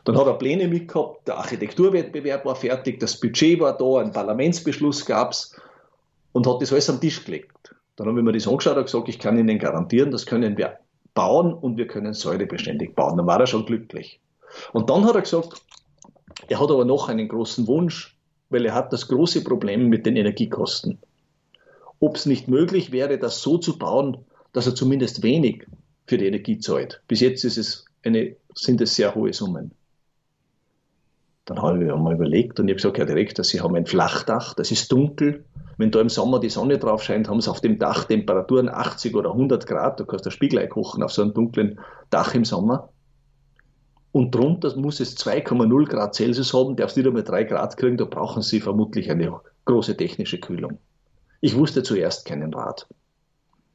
[0.04, 5.06] Dann hat er Pläne mitgehabt, der Architekturwettbewerb war fertig, das Budget war da, ein Parlamentsbeschluss
[5.06, 5.56] gab es
[6.32, 7.74] und hat das alles am Tisch gelegt.
[7.96, 10.78] Dann haben wir mir das angeschaut und gesagt, ich kann Ihnen garantieren, das können wir
[11.14, 13.16] bauen und wir können säurebeständig bauen.
[13.16, 14.20] Dann war er schon glücklich.
[14.72, 15.62] Und dann hat er gesagt,
[16.48, 18.16] er hat aber noch einen großen Wunsch,
[18.48, 20.98] weil er hat das große Problem mit den Energiekosten.
[22.00, 24.18] Ob es nicht möglich wäre, das so zu bauen,
[24.52, 25.66] dass er zumindest wenig
[26.06, 27.00] für die Energie zahlt.
[27.08, 29.72] Bis jetzt es eine, sind es sehr hohe Summen.
[31.44, 34.54] Dann habe ich mal überlegt und ich habe gesagt, Herr Direktor, Sie haben ein Flachdach,
[34.54, 35.44] das ist dunkel.
[35.76, 39.16] Wenn da im Sommer die Sonne drauf scheint, haben Sie auf dem Dach Temperaturen 80
[39.16, 39.98] oder 100 Grad.
[39.98, 42.90] Du kannst das Spiegelei kochen auf so einem dunklen Dach im Sommer.
[44.12, 48.04] Und drunter muss es 2,0 Grad Celsius haben, darfst nicht einmal 3 Grad kriegen, da
[48.04, 50.78] brauchen Sie vermutlich eine große technische Kühlung.
[51.40, 52.86] Ich wusste zuerst keinen Rat.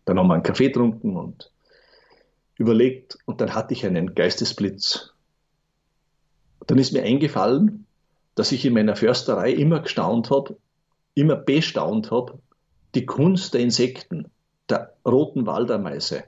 [0.05, 1.51] Dann haben wir einen Kaffee getrunken und
[2.57, 5.13] überlegt und dann hatte ich einen Geistesblitz.
[6.67, 7.85] Dann ist mir eingefallen,
[8.35, 10.57] dass ich in meiner Försterei immer gestaunt habe,
[11.15, 12.39] immer bestaunt habe,
[12.93, 14.27] die Kunst der Insekten,
[14.69, 16.23] der roten Waldameise.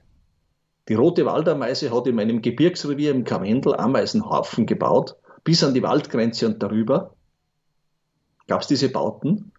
[0.87, 6.47] Die rote Waldameise hat in meinem Gebirgsrevier im Karwendel Ameisenhaufen gebaut, bis an die Waldgrenze
[6.47, 7.13] und darüber
[8.47, 9.51] gab es diese Bauten.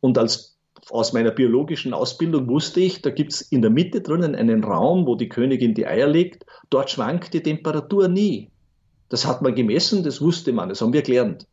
[0.00, 0.58] Und als
[0.90, 5.06] aus meiner biologischen Ausbildung wusste ich, da gibt es in der Mitte drinnen einen Raum,
[5.06, 6.44] wo die Königin die Eier legt.
[6.68, 8.50] Dort schwankt die Temperatur nie.
[9.08, 11.46] Das hat man gemessen, das wusste man, das haben wir gelernt.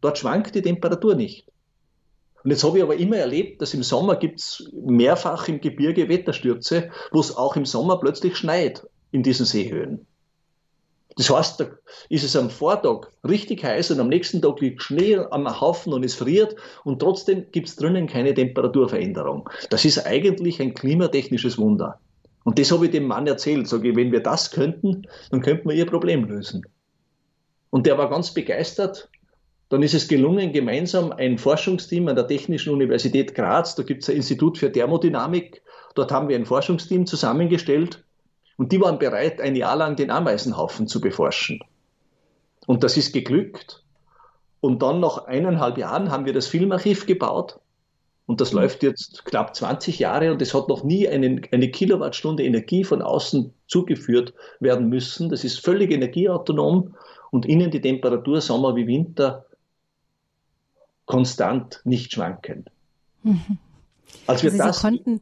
[0.00, 1.46] Dort schwankt die Temperatur nicht.
[2.44, 6.08] Und jetzt habe ich aber immer erlebt, dass im Sommer gibt es mehrfach im Gebirge
[6.08, 10.06] Wetterstürze, wo es auch im Sommer plötzlich schneit in diesen Seehöhen.
[11.16, 11.66] Das heißt, da
[12.10, 16.04] ist es am Vortag richtig heiß und am nächsten Tag liegt Schnee am Haufen und
[16.04, 19.50] es friert und trotzdem gibt es drinnen keine Temperaturveränderung.
[19.70, 21.98] Das ist eigentlich ein klimatechnisches Wunder.
[22.44, 23.66] Und das habe ich dem Mann erzählt.
[23.66, 26.64] Sage ich, wenn wir das könnten, dann könnten wir ihr Problem lösen.
[27.70, 29.08] Und der war ganz begeistert.
[29.68, 34.08] Dann ist es gelungen, gemeinsam ein Forschungsteam an der Technischen Universität Graz, da gibt es
[34.08, 35.62] ein Institut für Thermodynamik,
[35.94, 38.04] dort haben wir ein Forschungsteam zusammengestellt
[38.56, 41.60] Und die waren bereit, ein Jahr lang den Ameisenhaufen zu beforschen.
[42.66, 43.84] Und das ist geglückt.
[44.60, 47.60] Und dann nach eineinhalb Jahren haben wir das Filmarchiv gebaut.
[48.26, 48.60] Und das mhm.
[48.60, 53.00] läuft jetzt knapp 20 Jahre und es hat noch nie einen, eine Kilowattstunde Energie von
[53.00, 55.28] außen zugeführt werden müssen.
[55.28, 56.94] Das ist völlig energieautonom
[57.30, 59.46] und innen die Temperatur Sommer wie Winter
[61.06, 62.70] konstant, nicht schwankend.
[63.22, 63.58] Mhm.
[64.26, 65.20] Als wir also das, konnten,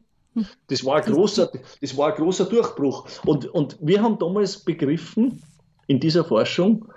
[0.69, 3.07] das, war ein großer, das war ein großer Durchbruch.
[3.25, 5.43] Und, und wir haben damals begriffen,
[5.87, 6.93] in dieser Forschung,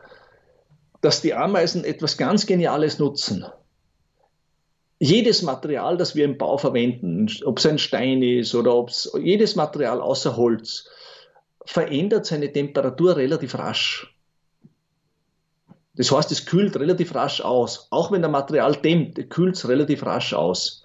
[1.02, 3.46] dass die Ameisen etwas ganz Geniales nutzen.
[5.00, 9.10] Jedes Material, das wir im Bau verwenden, ob es ein Stein ist oder ob es
[9.22, 10.90] jedes Material außer Holz,
[11.70, 14.12] verändert seine Temperatur relativ rasch.
[15.94, 17.88] Das heißt, es kühlt relativ rasch aus.
[17.92, 20.82] Auch wenn der Material dämmt, kühlt es relativ rasch aus.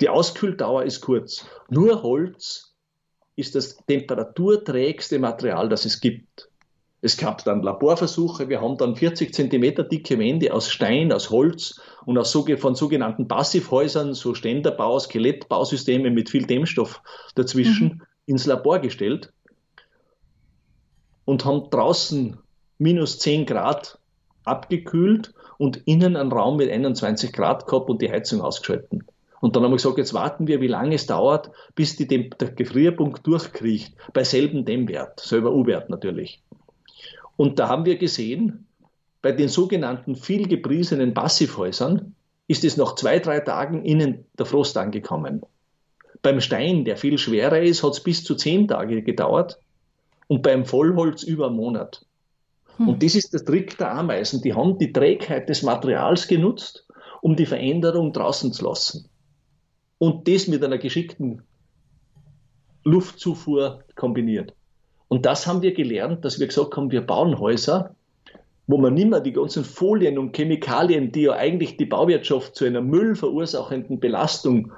[0.00, 1.44] Die Auskühldauer ist kurz.
[1.70, 2.76] Nur Holz
[3.34, 6.50] ist das temperaturträgste Material, das es gibt.
[7.00, 8.48] Es gab dann Laborversuche.
[8.48, 13.26] Wir haben dann 40 Zentimeter dicke Wände aus Stein, aus Holz und aus, von sogenannten
[13.26, 17.02] Passivhäusern, so Ständerbau, Skelettbausysteme mit viel Dämmstoff
[17.34, 18.02] dazwischen, mhm.
[18.26, 19.32] ins Labor gestellt
[21.26, 22.38] und haben draußen
[22.78, 23.98] minus 10 Grad
[24.44, 29.04] abgekühlt und innen einen Raum mit 21 Grad gehabt und die Heizung ausgeschalten.
[29.40, 32.50] Und dann haben wir gesagt, jetzt warten wir, wie lange es dauert, bis die, der
[32.50, 36.40] Gefrierpunkt durchkriecht, bei selben Dämmwert, selber U-Wert natürlich.
[37.36, 38.66] Und da haben wir gesehen,
[39.20, 42.14] bei den sogenannten viel gepriesenen Passivhäusern
[42.46, 45.42] ist es nach zwei, drei Tagen innen der Frost angekommen.
[46.22, 49.58] Beim Stein, der viel schwerer ist, hat es bis zu zehn Tage gedauert
[50.28, 52.04] und beim Vollholz über einen Monat.
[52.76, 52.88] Hm.
[52.88, 54.42] Und das ist der Trick der Ameisen.
[54.42, 56.86] Die haben die Trägheit des Materials genutzt,
[57.22, 59.08] um die Veränderung draußen zu lassen.
[59.98, 61.42] Und das mit einer geschickten
[62.84, 64.54] Luftzufuhr kombiniert.
[65.08, 67.94] Und das haben wir gelernt, dass wir gesagt haben, wir bauen Häuser,
[68.66, 72.64] wo man nicht mehr die ganzen Folien und Chemikalien, die ja eigentlich die Bauwirtschaft zu
[72.64, 74.72] einer müllverursachenden Belastung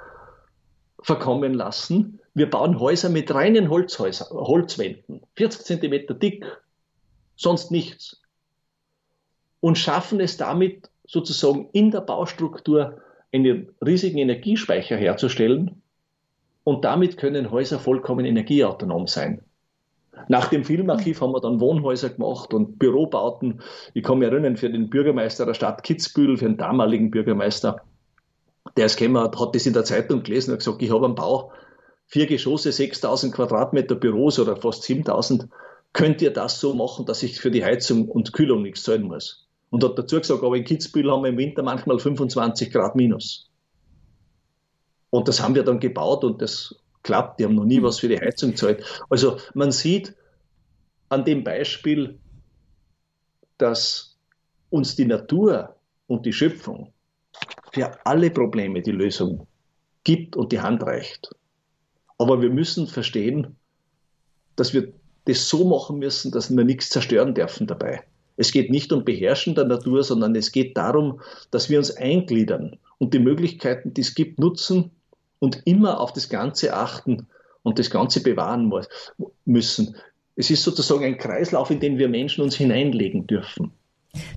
[1.00, 2.20] verkommen lassen.
[2.38, 6.44] Wir bauen Häuser mit reinen Holzhäuser, Holzwänden, 40 Zentimeter dick,
[7.34, 8.22] sonst nichts.
[9.58, 13.00] Und schaffen es damit sozusagen in der Baustruktur
[13.32, 15.82] einen riesigen Energiespeicher herzustellen.
[16.62, 19.42] Und damit können Häuser vollkommen energieautonom sein.
[20.28, 23.62] Nach dem Filmarchiv haben wir dann Wohnhäuser gemacht und Bürobauten.
[23.94, 27.80] Ich kann mich erinnern, für den Bürgermeister der Stadt Kitzbühel, für den damaligen Bürgermeister,
[28.76, 31.50] der es gekommen hat das in der Zeitung gelesen und gesagt, ich habe einen Bau,
[32.08, 35.48] vier Geschosse, 6000 Quadratmeter Büros oder fast 7000.
[35.92, 39.46] Könnt ihr das so machen, dass ich für die Heizung und Kühlung nichts zahlen muss?
[39.70, 43.50] Und hat dazu gesagt, aber in Kitzbühel haben wir im Winter manchmal 25 Grad minus.
[45.10, 47.40] Und das haben wir dann gebaut und das klappt.
[47.40, 48.84] Die haben noch nie was für die Heizung gezahlt.
[49.10, 50.14] Also man sieht
[51.10, 52.18] an dem Beispiel,
[53.58, 54.16] dass
[54.70, 56.92] uns die Natur und die Schöpfung
[57.72, 59.46] für alle Probleme die Lösung
[60.04, 61.30] gibt und die Hand reicht.
[62.18, 63.56] Aber wir müssen verstehen,
[64.56, 64.92] dass wir
[65.24, 68.02] das so machen müssen, dass wir nichts zerstören dürfen dabei.
[68.36, 72.78] Es geht nicht um Beherrschen der Natur, sondern es geht darum, dass wir uns eingliedern
[72.98, 74.90] und die Möglichkeiten, die es gibt, nutzen
[75.38, 77.26] und immer auf das Ganze achten
[77.62, 78.72] und das Ganze bewahren
[79.44, 79.96] müssen.
[80.36, 83.72] Es ist sozusagen ein Kreislauf, in den wir Menschen uns hineinlegen dürfen.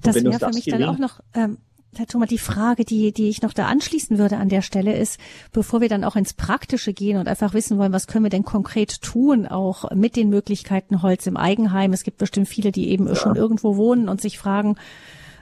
[0.01, 1.57] Das wäre für mich gelingt, dann auch noch ähm,
[1.97, 5.19] Herr Thomas, die Frage, die, die ich noch da anschließen würde an der Stelle ist,
[5.51, 8.45] bevor wir dann auch ins Praktische gehen und einfach wissen wollen, was können wir denn
[8.45, 11.91] konkret tun, auch mit den Möglichkeiten Holz im Eigenheim.
[11.91, 13.15] Es gibt bestimmt viele, die eben ja.
[13.15, 14.77] schon irgendwo wohnen und sich fragen,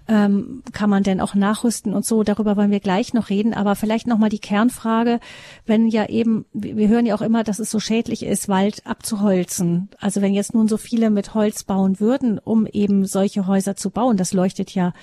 [0.08, 3.54] ähm, kann man denn auch nachrüsten und so, darüber wollen wir gleich noch reden.
[3.54, 5.20] Aber vielleicht nochmal die Kernfrage,
[5.68, 9.90] wenn ja eben, wir hören ja auch immer, dass es so schädlich ist, Wald abzuholzen.
[10.00, 13.92] Also wenn jetzt nun so viele mit Holz bauen würden, um eben solche Häuser zu
[13.92, 14.94] bauen, das leuchtet ja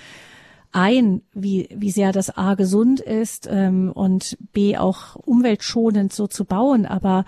[0.71, 6.45] ein, wie, wie sehr das A gesund ist ähm, und B auch umweltschonend so zu
[6.45, 6.85] bauen.
[6.85, 7.25] Aber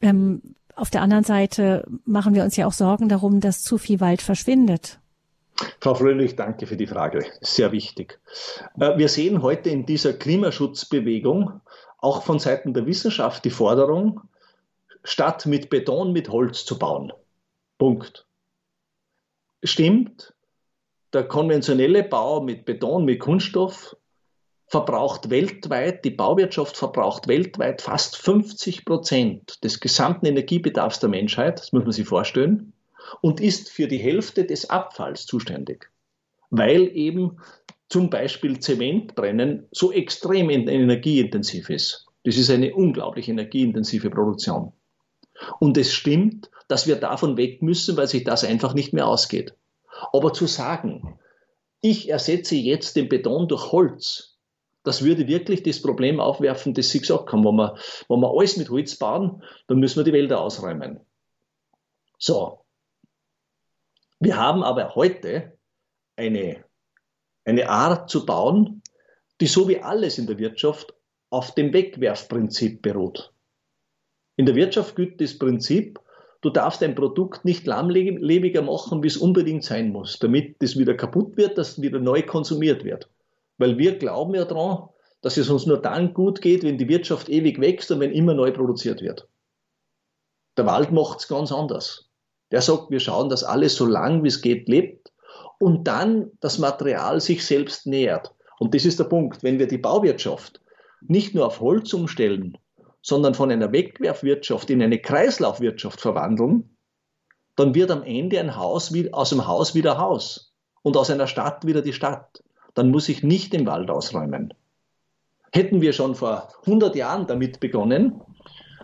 [0.00, 0.42] ähm,
[0.74, 4.22] auf der anderen Seite machen wir uns ja auch Sorgen darum, dass zu viel Wald
[4.22, 4.98] verschwindet.
[5.80, 7.26] Frau Fröhlich, danke für die Frage.
[7.40, 8.20] Sehr wichtig.
[8.78, 11.60] Äh, wir sehen heute in dieser Klimaschutzbewegung
[11.98, 14.20] auch von Seiten der Wissenschaft die Forderung,
[15.02, 17.12] statt mit Beton mit Holz zu bauen.
[17.76, 18.26] Punkt.
[19.64, 20.34] Stimmt,
[21.12, 23.96] der konventionelle Bau mit Beton, mit Kunststoff
[24.66, 31.72] verbraucht weltweit, die Bauwirtschaft verbraucht weltweit fast 50 Prozent des gesamten Energiebedarfs der Menschheit, das
[31.72, 32.74] muss man sich vorstellen,
[33.22, 35.90] und ist für die Hälfte des Abfalls zuständig,
[36.50, 37.38] weil eben
[37.88, 42.06] zum Beispiel Zementbrennen so extrem energieintensiv ist.
[42.24, 44.72] Das ist eine unglaublich energieintensive Produktion.
[45.60, 49.54] Und es stimmt, dass wir davon weg müssen, weil sich das einfach nicht mehr ausgeht.
[50.12, 51.18] Aber zu sagen,
[51.80, 54.38] ich ersetze jetzt den Beton durch Holz,
[54.84, 57.44] das würde wirklich das Problem aufwerfen, das Sie gesagt haben.
[57.44, 57.76] Wenn wir,
[58.08, 61.00] wenn wir alles mit Holz bauen, dann müssen wir die Wälder ausräumen.
[62.18, 62.64] So.
[64.18, 65.58] Wir haben aber heute
[66.16, 66.64] eine,
[67.44, 68.82] eine Art zu bauen,
[69.40, 70.94] die so wie alles in der Wirtschaft
[71.30, 73.32] auf dem Wegwerfprinzip beruht.
[74.36, 76.00] In der Wirtschaft gilt das Prinzip,
[76.40, 80.94] du darfst ein Produkt nicht lahmlebiger machen, wie es unbedingt sein muss, damit das wieder
[80.94, 83.08] kaputt wird, dass wieder neu konsumiert wird.
[83.58, 84.88] Weil wir glauben ja daran,
[85.20, 88.34] dass es uns nur dann gut geht, wenn die Wirtschaft ewig wächst und wenn immer
[88.34, 89.26] neu produziert wird.
[90.56, 92.08] Der Wald macht es ganz anders.
[92.50, 95.12] Der sagt, wir schauen, dass alles so lang wie es geht lebt
[95.58, 98.32] und dann das Material sich selbst nähert.
[98.58, 99.42] Und das ist der Punkt.
[99.42, 100.60] Wenn wir die Bauwirtschaft
[101.00, 102.56] nicht nur auf Holz umstellen,
[103.08, 106.76] sondern von einer Wegwerfwirtschaft in eine Kreislaufwirtschaft verwandeln,
[107.56, 111.64] dann wird am Ende ein Haus aus dem Haus wieder Haus und aus einer Stadt
[111.66, 112.44] wieder die Stadt.
[112.74, 114.52] Dann muss ich nicht den Wald ausräumen.
[115.52, 118.20] Hätten wir schon vor 100 Jahren damit begonnen,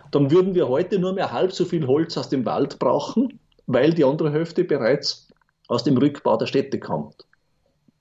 [0.09, 3.93] dann würden wir heute nur mehr halb so viel Holz aus dem Wald brauchen, weil
[3.93, 5.27] die andere Hälfte bereits
[5.67, 7.27] aus dem Rückbau der Städte kommt.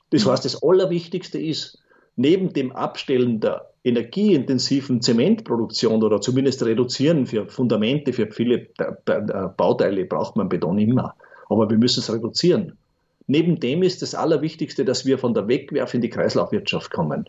[0.09, 1.83] Das heißt, das Allerwichtigste ist,
[2.17, 8.69] neben dem Abstellen der energieintensiven Zementproduktion oder zumindest reduzieren für Fundamente, für viele
[9.57, 11.15] Bauteile braucht man Beton immer.
[11.51, 12.79] Aber wir müssen es reduzieren.
[13.27, 17.29] Neben dem ist das Allerwichtigste, dass wir von der Wegwerf in die Kreislaufwirtschaft kommen.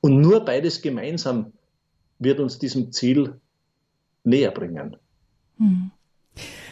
[0.00, 1.52] Und nur beides gemeinsam
[2.18, 3.40] wird uns diesem Ziel
[4.22, 4.96] näher bringen.
[5.58, 5.90] Hm.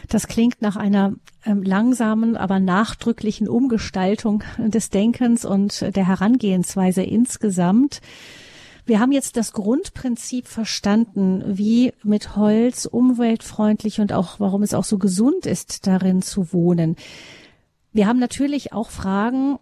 [0.08, 8.00] Das klingt nach einer ähm, langsamen, aber nachdrücklichen Umgestaltung des Denkens und der Herangehensweise insgesamt.
[8.84, 14.84] Wir haben jetzt das Grundprinzip verstanden, wie mit Holz umweltfreundlich und auch warum es auch
[14.84, 16.96] so gesund ist, darin zu wohnen.
[17.92, 19.58] Wir haben natürlich auch Fragen,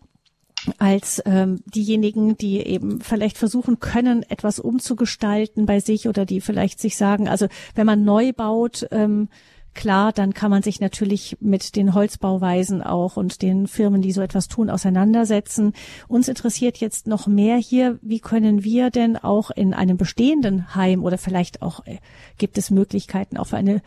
[0.78, 6.80] als ähm, diejenigen, die eben vielleicht versuchen können, etwas umzugestalten bei sich oder die vielleicht
[6.80, 9.28] sich sagen, also wenn man neu baut, ähm,
[9.72, 14.20] Klar, dann kann man sich natürlich mit den Holzbauweisen auch und den Firmen, die so
[14.20, 15.74] etwas tun, auseinandersetzen.
[16.08, 21.04] Uns interessiert jetzt noch mehr hier, wie können wir denn auch in einem bestehenden Heim
[21.04, 21.98] oder vielleicht auch äh,
[22.36, 23.80] gibt es Möglichkeiten auch für eine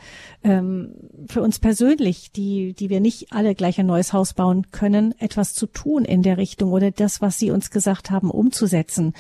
[0.44, 0.94] ähm,
[1.28, 5.54] für uns persönlich, die die wir nicht alle gleich ein neues Haus bauen können, etwas
[5.54, 9.14] zu tun in der Richtung oder das, was Sie uns gesagt haben, umzusetzen.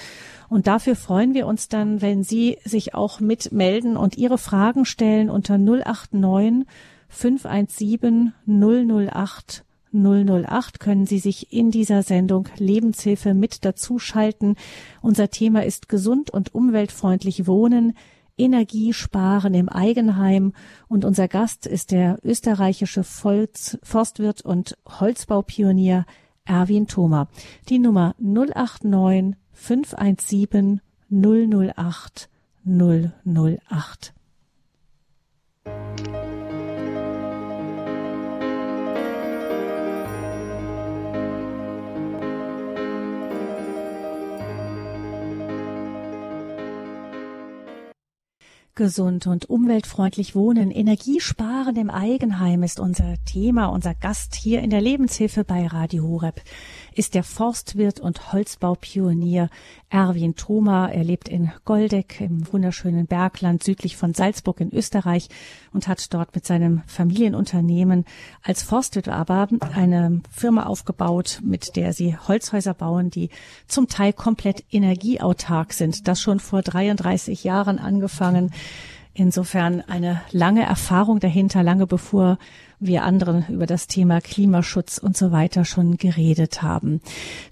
[0.49, 5.29] Und dafür freuen wir uns dann, wenn Sie sich auch mitmelden und Ihre Fragen stellen
[5.29, 6.67] unter 089
[7.09, 14.55] 517 008 008 können Sie sich in dieser Sendung Lebenshilfe mit dazuschalten.
[15.01, 17.93] Unser Thema ist gesund und umweltfreundlich wohnen,
[18.35, 20.53] Energie sparen im Eigenheim
[20.87, 26.05] und unser Gast ist der österreichische Volks Forstwirt und Holzbaupionier
[26.43, 27.27] Erwin Thoma.
[27.69, 32.29] Die Nummer 089 517 008
[32.65, 34.13] 008.
[48.75, 54.81] Gesund und umweltfreundlich wohnen, Energiesparen im Eigenheim ist unser Thema, unser Gast hier in der
[54.81, 56.41] Lebenshilfe bei Radio Horeb
[56.95, 59.49] ist der Forstwirt und Holzbaupionier
[59.89, 60.87] Erwin Thoma.
[60.87, 65.29] Er lebt in Goldeck im wunderschönen Bergland südlich von Salzburg in Österreich
[65.71, 68.05] und hat dort mit seinem Familienunternehmen
[68.41, 73.29] als Forstwirt aber eine Firma aufgebaut, mit der sie Holzhäuser bauen, die
[73.67, 76.07] zum Teil komplett energieautark sind.
[76.07, 78.51] Das schon vor 33 Jahren angefangen.
[79.15, 82.39] Insofern eine lange Erfahrung dahinter, lange bevor
[82.79, 86.99] wir anderen über das Thema Klimaschutz und so weiter schon geredet haben.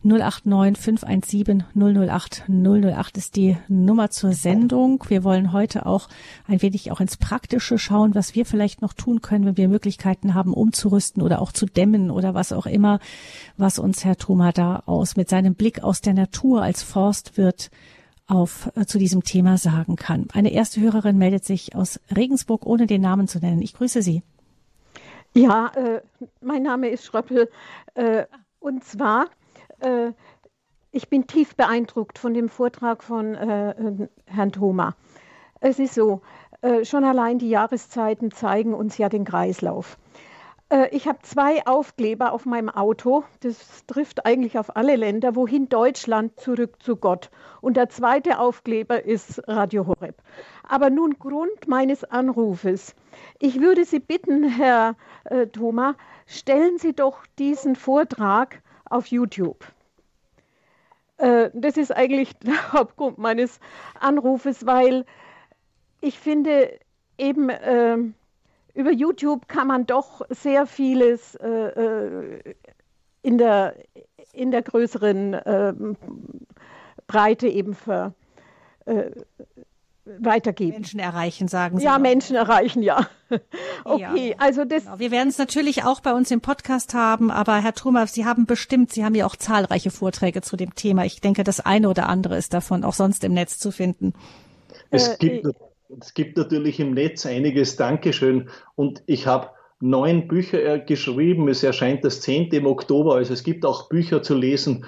[0.04, 5.04] 089 517 008 008 ist die Nummer zur Sendung.
[5.08, 6.10] Wir wollen heute auch
[6.48, 10.34] ein wenig auch ins Praktische schauen, was wir vielleicht noch tun können, wenn wir Möglichkeiten
[10.34, 13.00] haben, umzurüsten oder auch zu dämmen oder was auch immer,
[13.56, 17.70] was uns Herr Thoma da aus mit seinem Blick aus der Natur als Forstwirt
[18.32, 20.28] auf äh, zu diesem Thema sagen kann.
[20.34, 23.62] Eine erste Hörerin meldet sich aus Regensburg, ohne den Namen zu nennen.
[23.62, 24.24] Ich grüße Sie.
[25.34, 26.02] Ja, äh,
[26.42, 27.50] mein Name ist Schröppel.
[27.94, 28.26] Äh,
[28.60, 29.28] und zwar,
[29.80, 30.12] äh,
[30.92, 34.96] ich bin tief beeindruckt von dem Vortrag von äh, Herrn Thoma.
[35.60, 36.22] Es ist so,
[36.84, 39.98] schon allein die Jahreszeiten zeigen uns ja den Kreislauf.
[40.72, 43.24] Äh, ich habe zwei Aufkleber auf meinem Auto.
[43.42, 45.36] Das trifft eigentlich auf alle Länder.
[45.36, 47.30] Wohin Deutschland zurück zu Gott.
[47.60, 50.16] Und der zweite Aufkleber ist Radio Horeb.
[50.64, 52.96] Aber nun Grund meines Anrufes.
[53.40, 54.96] Ich würde Sie bitten, Herr
[55.26, 55.96] äh, Thoma,
[56.26, 59.66] stellen Sie doch diesen Vortrag auf YouTube.
[61.18, 63.60] Äh, das ist eigentlich der Hauptgrund meines
[64.00, 65.06] Anrufes, weil
[66.00, 66.80] ich finde
[67.18, 67.98] eben äh,
[68.74, 72.56] über YouTube kann man doch sehr vieles äh, äh
[73.24, 73.76] in, der,
[74.34, 75.74] in der größeren äh,
[77.06, 78.16] Breite eben ver,
[78.86, 79.12] äh,
[80.06, 80.74] weitergeben.
[80.74, 81.86] Menschen erreichen, sagen Sie.
[81.86, 82.02] Ja, noch.
[82.02, 83.08] Menschen erreichen, ja.
[83.84, 84.36] okay, ja.
[84.40, 84.86] also das.
[84.86, 85.00] Genau.
[85.00, 88.46] Wir werden es natürlich auch bei uns im Podcast haben, aber Herr Trumer, Sie haben
[88.46, 91.06] bestimmt, Sie haben ja auch zahlreiche Vorträge zu dem Thema.
[91.06, 94.14] Ich denke, das eine oder andere ist davon auch sonst im Netz zu finden.
[94.90, 95.56] Es äh, gibt
[96.00, 97.76] es gibt natürlich im Netz einiges.
[97.76, 98.50] Dankeschön.
[98.76, 101.48] Und ich habe neun Bücher äh, geschrieben.
[101.48, 102.50] Es erscheint das 10.
[102.52, 103.16] im Oktober.
[103.16, 104.86] Also es gibt auch Bücher zu lesen.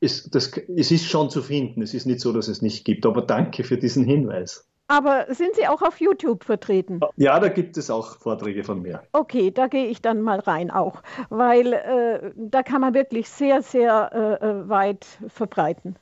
[0.00, 1.82] Es, das, es ist schon zu finden.
[1.82, 3.06] Es ist nicht so, dass es nicht gibt.
[3.06, 4.68] Aber danke für diesen Hinweis.
[4.88, 7.00] Aber sind Sie auch auf YouTube vertreten?
[7.16, 9.02] Ja, da gibt es auch Vorträge von mir.
[9.10, 13.62] Okay, da gehe ich dann mal rein auch, weil äh, da kann man wirklich sehr,
[13.62, 15.96] sehr äh, äh weit verbreiten.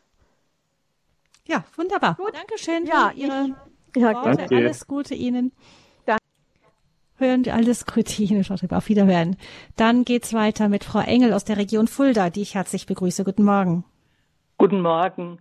[1.47, 2.17] Ja, wunderbar.
[2.17, 2.35] Gut.
[2.35, 3.57] Dankeschön ja, für Ihre
[3.97, 4.55] ja, Danke.
[4.55, 5.53] Alles Gute Ihnen.
[6.07, 6.21] Danke.
[7.17, 8.79] Hören alles Gute Ihnen, Frau Trieber.
[8.79, 9.37] Auf Wiederhören.
[9.77, 13.25] Dann geht's weiter mit Frau Engel aus der Region Fulda, die ich herzlich begrüße.
[13.25, 13.85] Guten Morgen.
[14.59, 15.39] Guten Morgen.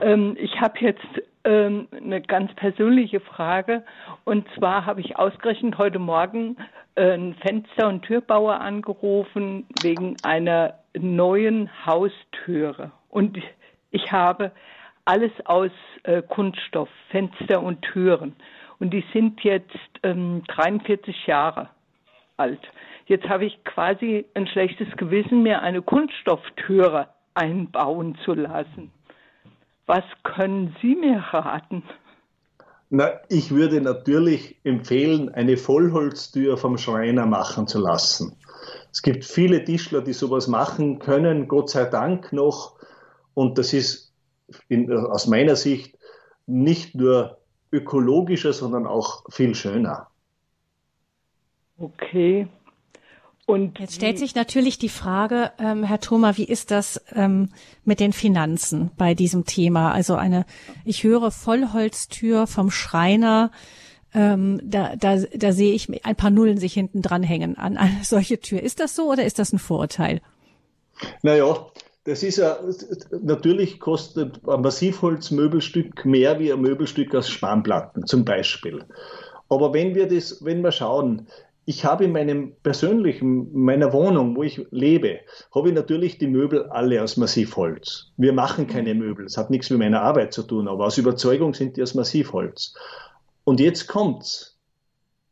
[0.00, 1.06] Ähm, ich habe jetzt
[1.44, 3.84] ähm, eine ganz persönliche Frage.
[4.24, 6.56] Und zwar habe ich ausgerechnet heute Morgen
[6.94, 12.90] äh, einen Fenster- und Türbauer angerufen wegen einer neuen Haustüre.
[13.08, 13.38] Und
[13.90, 14.52] ich habe
[15.08, 15.70] alles aus
[16.02, 18.36] äh, Kunststoff, Fenster und Türen.
[18.78, 21.70] Und die sind jetzt ähm, 43 Jahre
[22.36, 22.60] alt.
[23.06, 28.92] Jetzt habe ich quasi ein schlechtes Gewissen, mir eine Kunststofftüre einbauen zu lassen.
[29.86, 31.82] Was können Sie mir raten?
[32.90, 38.36] Na, ich würde natürlich empfehlen, eine Vollholztür vom Schreiner machen zu lassen.
[38.92, 42.76] Es gibt viele Tischler, die sowas machen können, Gott sei Dank noch.
[43.32, 44.07] Und das ist
[44.68, 45.96] in, aus meiner Sicht
[46.46, 47.38] nicht nur
[47.72, 50.08] ökologischer, sondern auch viel schöner.
[51.78, 52.48] Okay.
[53.46, 57.48] Und jetzt stellt sich natürlich die Frage, ähm, Herr Thoma, wie ist das ähm,
[57.82, 59.92] mit den Finanzen bei diesem Thema?
[59.92, 60.44] Also eine,
[60.84, 63.50] ich höre Vollholztür vom Schreiner.
[64.12, 68.38] Ähm, da, da, da sehe ich ein paar Nullen sich hinten dranhängen an eine solche
[68.38, 68.62] Tür.
[68.62, 70.20] Ist das so oder ist das ein Vorurteil?
[71.22, 71.66] Naja,
[72.08, 72.58] das ist ja,
[73.22, 78.82] natürlich kostet ein Massivholzmöbelstück mehr wie ein Möbelstück aus Spanplatten zum Beispiel.
[79.50, 81.26] Aber wenn wir das, wenn wir schauen,
[81.66, 85.20] ich habe in meinem persönlichen, meiner Wohnung, wo ich lebe,
[85.54, 88.10] habe ich natürlich die Möbel alle aus Massivholz.
[88.16, 89.26] Wir machen keine Möbel.
[89.26, 92.72] Das hat nichts mit meiner Arbeit zu tun, aber aus Überzeugung sind die aus Massivholz.
[93.44, 94.58] Und jetzt kommt's.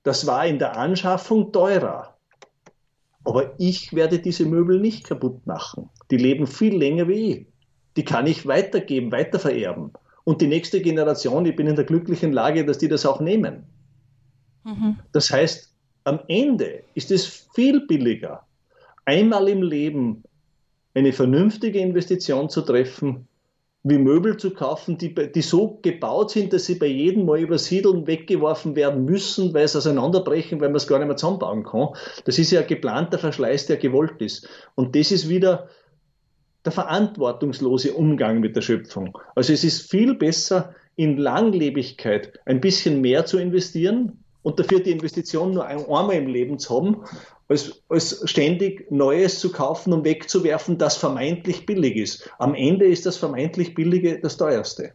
[0.03, 2.16] Das war in der Anschaffung teurer.
[3.27, 5.91] Aber ich werde diese Möbel nicht kaputt machen.
[6.11, 7.47] Die leben viel länger wie ich.
[7.97, 9.93] Die kann ich weitergeben, weitervererben.
[10.23, 13.65] Und die nächste Generation, ich bin in der glücklichen Lage, dass die das auch nehmen.
[14.65, 14.99] Mhm.
[15.13, 15.73] Das heißt,
[16.05, 18.47] am Ende ist es viel billiger,
[19.05, 20.23] einmal im Leben
[20.95, 23.27] eine vernünftige Investition zu treffen,
[23.89, 28.09] wie Möbel zu kaufen, die, die so gebaut sind, dass sie bei jedem Mal übersiedeln,
[28.09, 31.91] weggeworfen werden müssen, weil sie auseinanderbrechen, weil man es gar nicht mehr zusammenbauen kann.
[32.25, 34.49] Das ist ja ein geplanter Verschleiß, der gewollt ist.
[34.75, 35.69] Und das ist wieder
[36.65, 39.17] der verantwortungslose Umgang mit der Schöpfung.
[39.37, 44.93] Also es ist viel besser, in Langlebigkeit ein bisschen mehr zu investieren und dafür die
[44.93, 46.99] Investition nur einmal im Leben zu haben,
[47.49, 52.31] als, als ständig Neues zu kaufen und wegzuwerfen, das vermeintlich billig ist.
[52.39, 54.93] Am Ende ist das vermeintlich Billige das teuerste.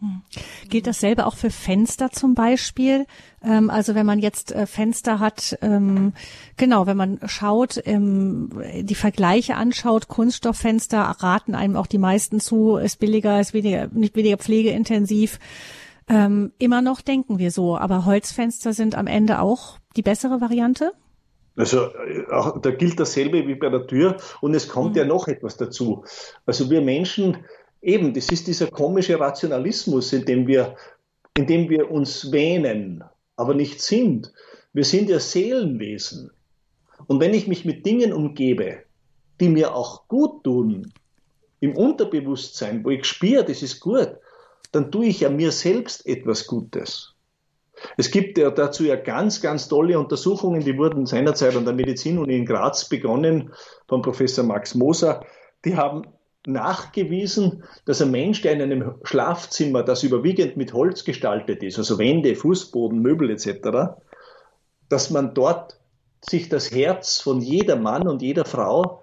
[0.00, 0.20] Hm.
[0.68, 3.06] Gilt dasselbe auch für Fenster zum Beispiel?
[3.42, 6.12] Ähm, also wenn man jetzt äh, Fenster hat, ähm,
[6.58, 8.50] genau, wenn man schaut, ähm,
[8.82, 14.14] die Vergleiche anschaut, Kunststofffenster raten einem auch die meisten zu, ist billiger, ist weniger, nicht
[14.14, 15.38] weniger pflegeintensiv.
[16.08, 20.92] Ähm, immer noch denken wir so, aber Holzfenster sind am Ende auch die bessere Variante?
[21.56, 21.88] Also
[22.30, 24.98] auch, da gilt dasselbe wie bei der Tür und es kommt mhm.
[24.98, 26.04] ja noch etwas dazu.
[26.46, 27.38] Also wir Menschen,
[27.80, 30.76] eben, das ist dieser komische Rationalismus, in dem wir,
[31.36, 33.04] in dem wir uns wähnen,
[33.36, 34.32] aber nicht sind.
[34.72, 36.30] Wir sind ja Seelenwesen.
[37.06, 38.78] Und wenn ich mich mit Dingen umgebe,
[39.40, 40.92] die mir auch gut tun,
[41.60, 44.16] im Unterbewusstsein, wo ich spüre, das ist gut,
[44.74, 47.14] dann tue ich ja mir selbst etwas Gutes.
[47.96, 52.36] Es gibt ja dazu ja ganz, ganz tolle Untersuchungen, die wurden seinerzeit an der Medizinuni
[52.36, 53.52] in Graz begonnen
[53.88, 55.24] von Professor Max Moser.
[55.64, 56.06] Die haben
[56.46, 61.98] nachgewiesen, dass ein Mensch, der in einem Schlafzimmer, das überwiegend mit Holz gestaltet ist, also
[61.98, 63.96] Wände, Fußboden, Möbel etc.,
[64.88, 65.78] dass man dort
[66.20, 69.02] sich das Herz von jeder Mann und jeder Frau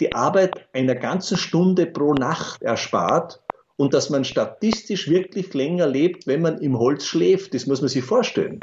[0.00, 3.42] die Arbeit einer ganzen Stunde pro Nacht erspart
[3.80, 7.54] und dass man statistisch wirklich länger lebt, wenn man im Holz schläft.
[7.54, 8.60] Das muss man sich vorstellen.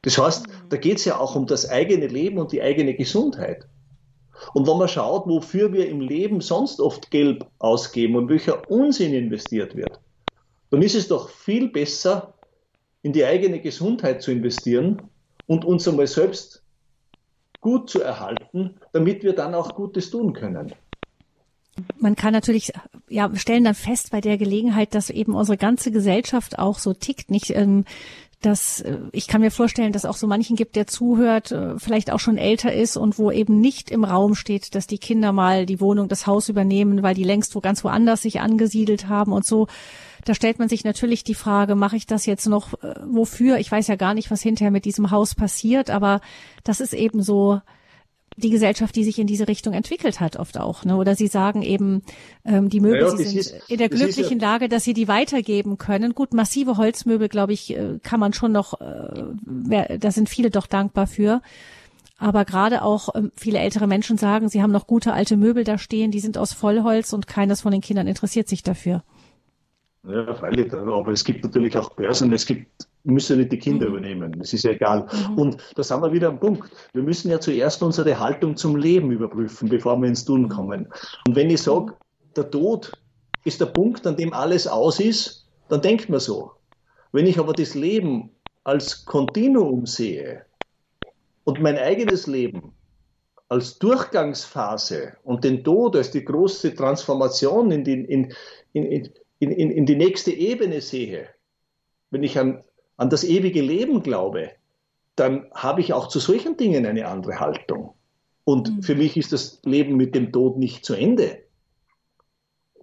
[0.00, 3.66] Das heißt, da geht es ja auch um das eigene Leben und die eigene Gesundheit.
[4.54, 9.12] Und wenn man schaut, wofür wir im Leben sonst oft Geld ausgeben und welcher Unsinn
[9.12, 10.00] investiert wird,
[10.70, 12.32] dann ist es doch viel besser,
[13.02, 15.02] in die eigene Gesundheit zu investieren
[15.48, 16.62] und uns einmal selbst
[17.60, 20.72] gut zu erhalten, damit wir dann auch Gutes tun können.
[21.98, 22.72] Man kann natürlich,
[23.08, 27.30] ja, stellen dann fest bei der Gelegenheit, dass eben unsere ganze Gesellschaft auch so tickt,
[27.30, 27.50] nicht?
[27.50, 27.84] Ähm,
[28.40, 32.10] dass äh, ich kann mir vorstellen, dass auch so manchen gibt, der zuhört, äh, vielleicht
[32.10, 35.66] auch schon älter ist und wo eben nicht im Raum steht, dass die Kinder mal
[35.66, 39.44] die Wohnung, das Haus übernehmen, weil die längst wo ganz woanders sich angesiedelt haben und
[39.44, 39.68] so.
[40.24, 43.58] Da stellt man sich natürlich die Frage, mache ich das jetzt noch äh, wofür?
[43.58, 46.20] Ich weiß ja gar nicht, was hinterher mit diesem Haus passiert, aber
[46.64, 47.60] das ist eben so,
[48.40, 50.84] die Gesellschaft, die sich in diese Richtung entwickelt hat, oft auch.
[50.84, 50.96] Ne?
[50.96, 52.02] Oder sie sagen eben,
[52.44, 55.08] ähm, die Möbel, ja, sie sind ist, in der glücklichen ja, Lage, dass sie die
[55.08, 56.14] weitergeben können.
[56.14, 60.66] Gut, massive Holzmöbel, glaube ich, äh, kann man schon noch, äh, da sind viele doch
[60.66, 61.42] dankbar für.
[62.18, 65.78] Aber gerade auch ähm, viele ältere Menschen sagen, sie haben noch gute alte Möbel da
[65.78, 69.02] stehen, die sind aus Vollholz und keines von den Kindern interessiert sich dafür.
[70.06, 73.96] Ja, freilich, aber es gibt natürlich auch Börsen, es gibt müssen nicht die Kinder mhm.
[73.96, 74.36] übernehmen.
[74.38, 75.06] Das ist ja egal.
[75.30, 75.38] Mhm.
[75.38, 76.70] Und da sind wir wieder am Punkt.
[76.92, 80.88] Wir müssen ja zuerst unsere Haltung zum Leben überprüfen, bevor wir ins Tun kommen.
[81.26, 81.94] Und wenn ich sage,
[82.36, 82.92] der Tod
[83.44, 86.52] ist der Punkt, an dem alles aus ist, dann denkt man so.
[87.12, 88.30] Wenn ich aber das Leben
[88.64, 90.44] als Kontinuum sehe
[91.44, 92.72] und mein eigenes Leben
[93.48, 98.32] als Durchgangsphase und den Tod als die große Transformation in die, in,
[98.72, 101.28] in, in, in die nächste Ebene sehe,
[102.10, 102.62] wenn ich an
[103.00, 104.50] an das ewige Leben glaube,
[105.16, 107.94] dann habe ich auch zu solchen Dingen eine andere Haltung.
[108.44, 108.82] Und mhm.
[108.82, 111.38] für mich ist das Leben mit dem Tod nicht zu Ende.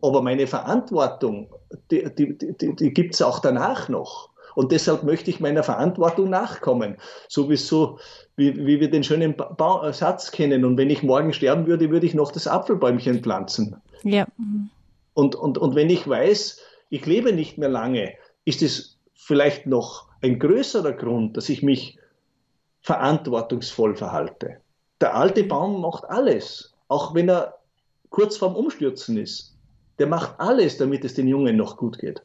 [0.01, 1.53] Aber meine Verantwortung,
[1.91, 4.31] die, die, die, die gibt es auch danach noch.
[4.55, 6.97] Und deshalb möchte ich meiner Verantwortung nachkommen.
[7.27, 7.99] So wie, so,
[8.37, 10.65] wie, wie wir den schönen ba Satz kennen.
[10.65, 13.75] Und wenn ich morgen sterben würde, würde ich noch das Apfelbäumchen pflanzen.
[14.01, 14.25] Ja.
[15.13, 16.59] Und, und, und wenn ich weiß,
[16.89, 18.13] ich lebe nicht mehr lange,
[18.45, 21.97] ist es vielleicht noch ein größerer Grund, dass ich mich
[22.81, 24.61] verantwortungsvoll verhalte.
[25.01, 27.59] Der alte Baum macht alles, auch wenn er
[28.09, 29.55] kurz vorm Umstürzen ist.
[29.99, 32.21] Der macht alles, damit es den Jungen noch gut geht.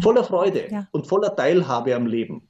[0.00, 0.86] Voller Freude ja.
[0.90, 2.48] und voller Teilhabe am Leben.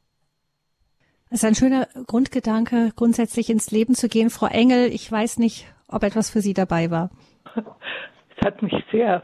[1.30, 4.30] Es ist ein schöner Grundgedanke, grundsätzlich ins Leben zu gehen.
[4.30, 7.10] Frau Engel, ich weiß nicht, ob etwas für Sie dabei war.
[8.40, 9.22] Es hat mich sehr,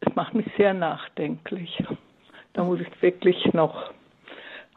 [0.00, 1.84] es macht mich sehr nachdenklich.
[2.54, 3.92] Da muss ich wirklich noch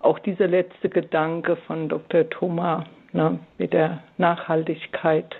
[0.03, 2.29] auch dieser letzte Gedanke von Dr.
[2.29, 5.35] Thoma ne, mit der Nachhaltigkeit,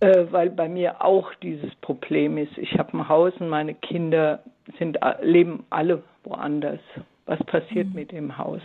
[0.00, 2.56] äh, weil bei mir auch dieses Problem ist.
[2.58, 4.42] Ich habe ein Haus und meine Kinder
[4.78, 6.80] sind, leben alle woanders.
[7.24, 7.94] Was passiert mhm.
[7.94, 8.62] mit dem Haus?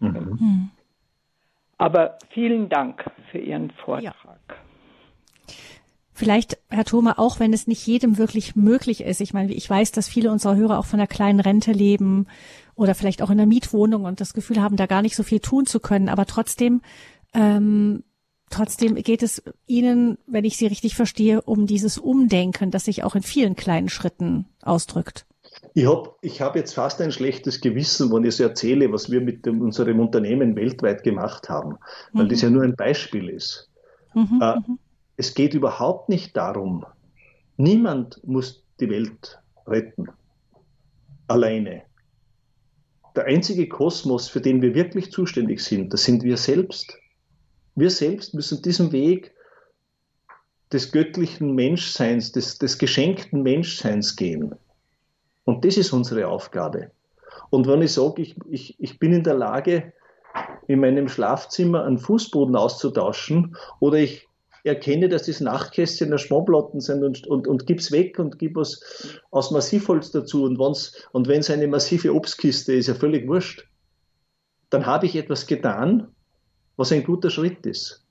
[0.00, 0.08] Mhm.
[0.08, 0.70] mhm.
[1.76, 4.38] Aber vielen Dank für Ihren Vortrag.
[4.48, 4.56] Ja.
[6.16, 9.20] Vielleicht, Herr Thoma, auch wenn es nicht jedem wirklich möglich ist.
[9.20, 12.28] Ich meine, ich weiß, dass viele unserer Hörer auch von einer kleinen Rente leben
[12.74, 15.40] oder vielleicht auch in einer Mietwohnung und das Gefühl haben, da gar nicht so viel
[15.40, 16.08] tun zu können.
[16.08, 16.82] Aber trotzdem,
[17.32, 18.04] ähm,
[18.50, 23.14] trotzdem geht es Ihnen, wenn ich Sie richtig verstehe, um dieses Umdenken, das sich auch
[23.14, 25.26] in vielen kleinen Schritten ausdrückt.
[25.74, 29.20] Ich habe ich hab jetzt fast ein schlechtes Gewissen, wenn ich so erzähle, was wir
[29.20, 31.76] mit dem, unserem Unternehmen weltweit gemacht haben,
[32.12, 32.28] weil mhm.
[32.28, 33.70] das ja nur ein Beispiel ist.
[34.14, 34.78] Mhm, äh, mhm
[35.16, 36.84] es geht überhaupt nicht darum,
[37.56, 40.08] niemand muss die Welt retten.
[41.28, 41.82] Alleine.
[43.16, 46.98] Der einzige Kosmos, für den wir wirklich zuständig sind, das sind wir selbst.
[47.76, 49.32] Wir selbst müssen diesen Weg
[50.72, 54.54] des göttlichen Menschseins, des, des geschenkten Menschseins gehen.
[55.44, 56.90] Und das ist unsere Aufgabe.
[57.50, 59.92] Und wenn ich sage, ich, ich, ich bin in der Lage,
[60.66, 64.26] in meinem Schlafzimmer einen Fußboden auszutauschen oder ich
[64.64, 69.20] erkenne, dass das Nachtkästchen der Schmobblotten sind und, und, und gib's weg und gib was
[69.30, 70.44] aus Massivholz dazu.
[70.44, 73.68] Und, wenn's, und wenn es eine massive Obstkiste ist, ja völlig wurscht,
[74.70, 76.08] dann habe ich etwas getan,
[76.76, 78.04] was ein guter Schritt ist.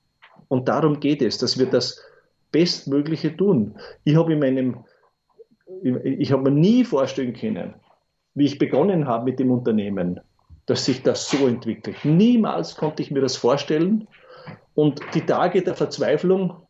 [0.48, 2.00] Und darum geht es, dass wir das
[2.52, 3.74] Bestmögliche tun.
[4.04, 4.84] Ich habe in meinem,
[5.82, 7.74] ich habe mir nie vorstellen können,
[8.34, 10.20] wie ich begonnen habe mit dem Unternehmen,
[10.66, 11.96] dass sich das so entwickelt.
[12.04, 14.06] Niemals konnte ich mir das vorstellen.
[14.74, 16.66] Und die Tage der Verzweiflung,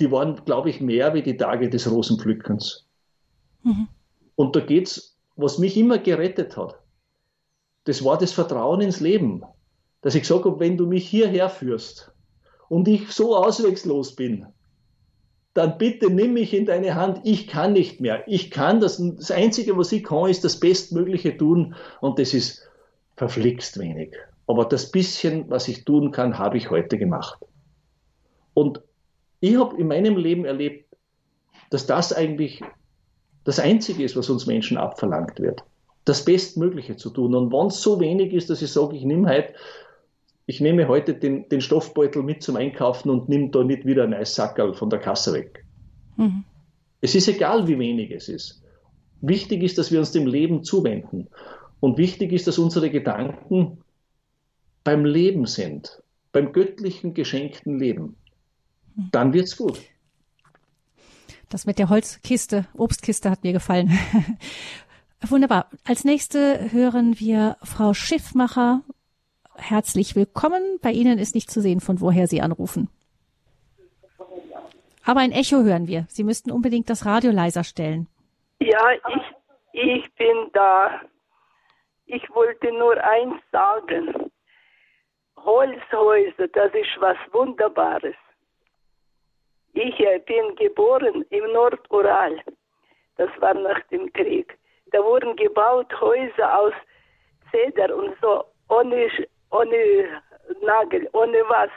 [0.00, 2.86] die waren, glaube ich, mehr wie die Tage des Rosenpflückens.
[3.62, 3.88] Mhm.
[4.34, 6.80] Und da geht es, was mich immer gerettet hat,
[7.84, 9.42] das war das Vertrauen ins Leben.
[10.00, 12.12] Dass ich gesagt habe, wenn du mich hierher führst
[12.68, 14.46] und ich so auswegslos bin,
[15.54, 17.20] dann bitte nimm mich in deine Hand.
[17.24, 18.24] Ich kann nicht mehr.
[18.26, 19.00] Ich kann das.
[19.16, 21.74] Das Einzige, was ich kann, ist das Bestmögliche tun.
[22.00, 22.68] Und das ist
[23.16, 24.14] verflixt wenig.
[24.46, 27.38] Aber das bisschen, was ich tun kann, habe ich heute gemacht.
[28.52, 28.80] Und
[29.40, 30.94] ich habe in meinem Leben erlebt,
[31.70, 32.62] dass das eigentlich
[33.44, 35.62] das Einzige ist, was uns Menschen abverlangt wird.
[36.04, 37.34] Das Bestmögliche zu tun.
[37.34, 39.54] Und wenn es so wenig ist, dass ich sage, ich nehme heute,
[40.46, 44.12] ich nehme heute den, den Stoffbeutel mit zum Einkaufen und nehme da nicht wieder ein
[44.12, 45.64] Eissackerl von der Kasse weg.
[46.16, 46.44] Mhm.
[47.00, 48.62] Es ist egal, wie wenig es ist.
[49.20, 51.28] Wichtig ist, dass wir uns dem Leben zuwenden.
[51.80, 53.83] Und wichtig ist, dass unsere Gedanken
[54.84, 58.16] beim Leben sind, beim göttlichen geschenkten Leben.
[58.94, 59.08] Mhm.
[59.10, 59.80] Dann wird's gut.
[61.48, 63.90] Das mit der Holzkiste, Obstkiste hat mir gefallen.
[65.28, 65.70] Wunderbar.
[65.86, 68.82] Als nächste hören wir Frau Schiffmacher.
[69.56, 70.78] Herzlich willkommen.
[70.82, 72.90] Bei Ihnen ist nicht zu sehen, von woher Sie anrufen.
[75.04, 76.06] Aber ein Echo hören wir.
[76.08, 78.08] Sie müssten unbedingt das Radio leiser stellen.
[78.60, 79.22] Ja, ich,
[79.72, 81.00] ich bin da.
[82.06, 84.23] Ich wollte nur eins sagen.
[85.44, 88.16] Holzhäuser, das ist was Wunderbares.
[89.74, 92.40] Ich äh, bin geboren im Nordural.
[93.16, 94.56] Das war nach dem Krieg.
[94.92, 96.72] Da wurden gebaut Häuser aus
[97.50, 99.10] Zeder und so, ohne,
[99.50, 100.22] ohne
[100.62, 101.70] Nagel, ohne was.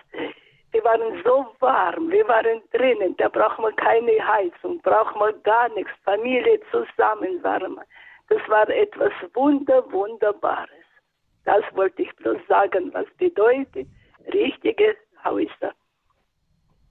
[0.74, 5.70] Die waren so warm, wir waren drinnen, da braucht man keine Heizung, braucht man gar
[5.70, 7.86] nichts, Familie zusammen war man.
[8.30, 10.77] Das war etwas Wunder, Wunderbares.
[11.48, 13.88] Das wollte ich bloß sagen, was bedeutet
[14.34, 15.72] richtige Häuser.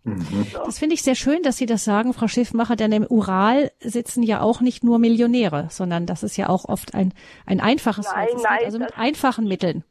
[0.02, 0.46] Mhm.
[0.64, 4.22] Das finde ich sehr schön, dass Sie das sagen, Frau Schiffmacher, denn im Ural sitzen
[4.22, 7.12] ja auch nicht nur Millionäre, sondern das ist ja auch oft ein,
[7.44, 8.42] ein einfaches nein, Haus.
[8.44, 9.84] Nein, also mit einfachen Mitteln.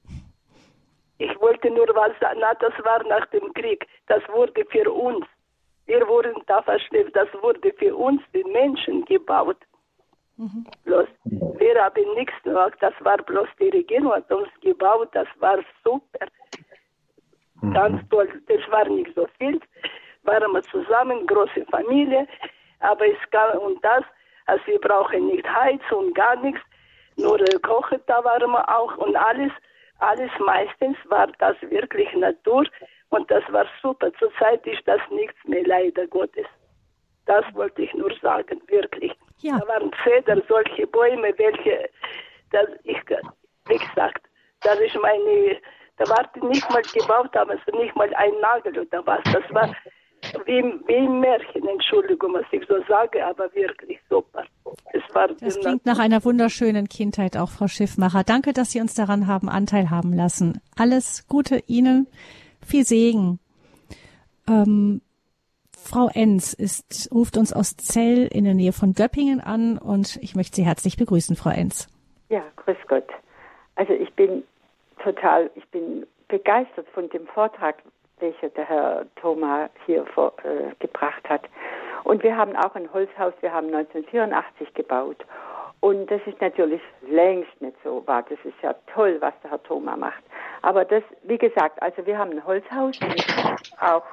[1.20, 5.28] Ich wollte nur was sagen, na, das war nach dem Krieg, das wurde für uns.
[5.86, 9.58] Wir wurden da verstehen, das wurde für uns, die Menschen, gebaut.
[10.38, 10.66] Mhm.
[10.84, 15.60] Bloß, wir haben nichts gemacht, das war bloß die Regierung hat uns gebaut, das war
[15.84, 16.28] super.
[17.62, 17.74] Mhm.
[17.74, 19.62] Ganz toll, das war nicht so viel
[20.26, 22.28] waren wir zusammen, große Familie,
[22.80, 24.04] aber es gab und das,
[24.46, 26.62] also wir brauchen nicht Heizung, gar nichts,
[27.18, 29.52] nur kochen, da waren wir auch und alles,
[30.00, 32.66] alles meistens war das wirklich Natur
[33.10, 34.12] und das war super.
[34.20, 36.48] Zurzeit ist das nichts mehr, leider Gottes.
[37.26, 39.14] Das wollte ich nur sagen, wirklich.
[39.46, 39.60] Ja.
[39.60, 41.88] Da waren Zeder, solche Bäume, welche,
[42.50, 42.98] das, ich,
[43.68, 44.26] wie gesagt,
[44.62, 45.58] das ist meine,
[45.98, 49.22] da war nicht mal gebaut, aber es nicht mal ein Nagel oder was.
[49.26, 49.70] Das war
[50.48, 54.46] wie, wie ein Märchen, Entschuldigung, was ich so sage, aber wirklich super.
[54.94, 58.24] Es war das klingt nach einer wunderschönen Kindheit auch, Frau Schiffmacher.
[58.24, 60.60] Danke, dass Sie uns daran haben Anteil haben lassen.
[60.76, 62.08] Alles Gute Ihnen,
[62.66, 63.40] viel Segen.
[64.50, 65.02] Ähm,
[65.86, 70.36] Frau Enz ist, ruft uns aus Zell in der Nähe von Göppingen an und ich
[70.36, 71.88] möchte Sie herzlich begrüßen, Frau Enz.
[72.30, 73.08] Ja, grüß Gott.
[73.76, 74.44] Also ich bin
[75.04, 77.76] total, ich bin begeistert von dem Vortrag,
[78.20, 81.44] welche der Herr Thoma hier vor, äh, gebracht hat.
[82.04, 85.24] Und wir haben auch ein Holzhaus, wir haben 1984 gebaut.
[85.82, 88.26] Und das ist natürlich längst nicht so wahr.
[88.28, 90.24] Das ist ja toll, was der Herr Thoma macht.
[90.64, 93.00] Aber das, wie gesagt, also wir haben ein Holzhaus,
[93.80, 94.06] auch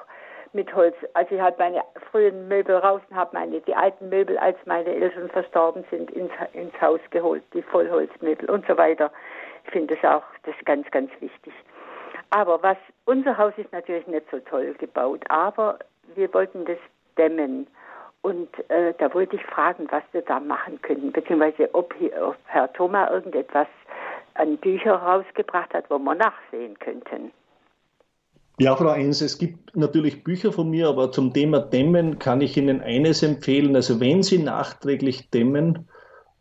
[0.52, 0.94] mit Holz.
[1.14, 5.28] Als ich halt meine frühen Möbel draußen habe, meine, die alten Möbel, als meine Eltern
[5.30, 9.10] verstorben sind, ins, ins Haus geholt, die Vollholzmöbel und so weiter.
[9.64, 11.52] Ich finde das auch, das ist ganz, ganz wichtig.
[12.30, 15.78] Aber was, unser Haus ist natürlich nicht so toll gebaut, aber
[16.14, 16.78] wir wollten das
[17.16, 17.66] dämmen.
[18.22, 22.36] Und äh, da wollte ich fragen, was wir da machen könnten, beziehungsweise ob, hier, ob
[22.46, 23.66] Herr Thoma irgendetwas
[24.34, 27.32] an Büchern rausgebracht hat, wo wir nachsehen könnten.
[28.62, 32.56] Ja, Frau Enz, es gibt natürlich Bücher von mir, aber zum Thema Dämmen kann ich
[32.56, 33.74] Ihnen eines empfehlen.
[33.74, 35.88] Also wenn Sie nachträglich dämmen,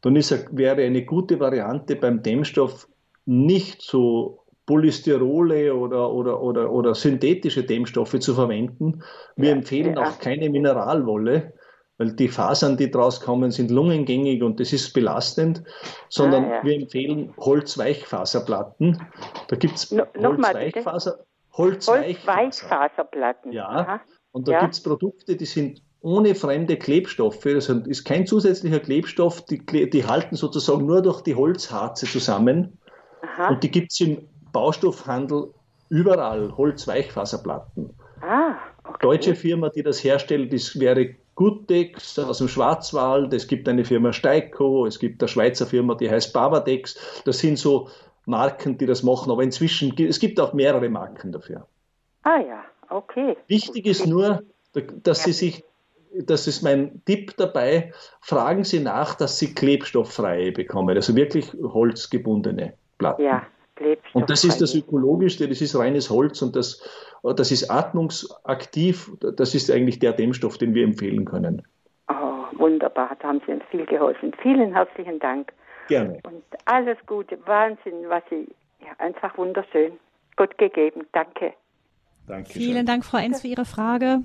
[0.01, 2.87] dann ist, wäre eine gute Variante beim Dämmstoff
[3.25, 9.01] nicht so Polystyrole oder, oder, oder, oder synthetische Dämmstoffe zu verwenden.
[9.35, 10.07] Wir ja, empfehlen ja.
[10.07, 11.53] auch keine Mineralwolle,
[11.97, 15.63] weil die Fasern, die draus kommen, sind lungengängig und das ist belastend,
[16.07, 16.63] sondern ah, ja.
[16.65, 19.01] wir empfehlen Holzweichfaserplatten.
[19.47, 23.51] Da gibt es no, Holzweichfaser, Holzweichfaserplatten.
[23.51, 24.01] Ja, Aha.
[24.31, 27.43] und da gibt es Produkte, die sind ohne fremde Klebstoffe.
[27.43, 32.77] Das ist kein zusätzlicher Klebstoff, die, die halten sozusagen nur durch die Holzharze zusammen
[33.21, 33.49] Aha.
[33.49, 35.53] Und die gibt es im Baustoffhandel
[35.89, 37.93] überall, Holzweichfaserplatten.
[38.21, 38.97] Ah, okay.
[39.01, 44.13] Deutsche Firma, die das herstellt, das wäre Guttex aus dem Schwarzwald, es gibt eine Firma
[44.13, 47.21] Steiko, es gibt eine Schweizer Firma, die heißt Babadex.
[47.25, 47.89] Das sind so
[48.25, 51.67] Marken, die das machen, aber inzwischen, es gibt auch mehrere Marken dafür.
[52.23, 53.35] Ah ja, okay.
[53.47, 54.43] Wichtig ist nur,
[55.03, 55.23] dass.
[55.23, 55.63] Sie sich,
[56.13, 62.73] das ist mein Tipp dabei, fragen Sie nach, dass Sie klebstofffreie bekommen, also wirklich holzgebundene
[62.97, 63.23] Platten.
[63.23, 63.47] Ja,
[64.13, 66.81] und das ist das Ökologischste, das ist reines Holz und das,
[67.23, 69.11] das ist atmungsaktiv.
[69.19, 71.63] Das ist eigentlich der Dämmstoff, den wir empfehlen können.
[72.07, 74.33] Oh, wunderbar, da haben Sie uns viel geholfen.
[74.41, 75.51] Vielen herzlichen Dank.
[75.91, 76.19] Gerne.
[76.23, 78.47] Und alles Gute, Wahnsinn, was Sie,
[78.79, 79.99] ja, einfach wunderschön.
[80.37, 81.53] Gott gegeben, danke.
[82.27, 82.49] Danke.
[82.49, 84.21] Vielen Dank, Frau Enz, für Ihre Frage.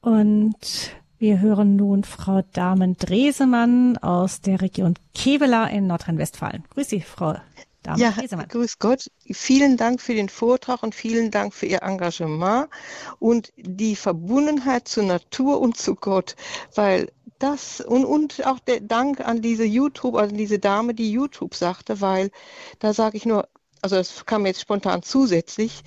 [0.00, 6.64] Und wir hören nun Frau Damen-Dresemann aus der Region Kevela in Nordrhein-Westfalen.
[6.72, 7.34] Grüß Sie, Frau
[7.82, 9.10] Damen ja, grüß Gott.
[9.32, 12.68] Vielen Dank für den Vortrag und vielen Dank für Ihr Engagement
[13.18, 16.36] und die Verbundenheit zur Natur und zu Gott,
[16.74, 17.10] weil
[17.40, 22.00] das und, und auch der Dank an diese YouTube, also diese Dame, die YouTube sagte,
[22.00, 22.30] weil
[22.78, 23.48] da sage ich nur,
[23.82, 25.82] also das kam jetzt spontan zusätzlich,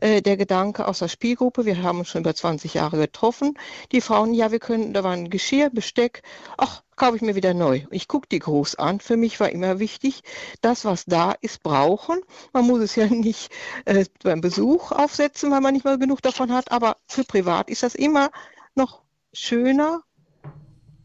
[0.00, 3.58] äh, der Gedanke aus der Spielgruppe, wir haben uns schon über 20 Jahre getroffen,
[3.92, 6.22] die Frauen, ja, wir können, da war ein Geschirr, Besteck,
[6.56, 7.82] ach, kaufe ich mir wieder neu.
[7.90, 10.22] Ich gucke die groß an, für mich war immer wichtig,
[10.60, 12.20] das, was da ist, brauchen.
[12.52, 13.50] Man muss es ja nicht
[13.84, 17.82] äh, beim Besuch aufsetzen, weil man nicht mal genug davon hat, aber für privat ist
[17.82, 18.30] das immer
[18.74, 19.02] noch
[19.32, 20.02] schöner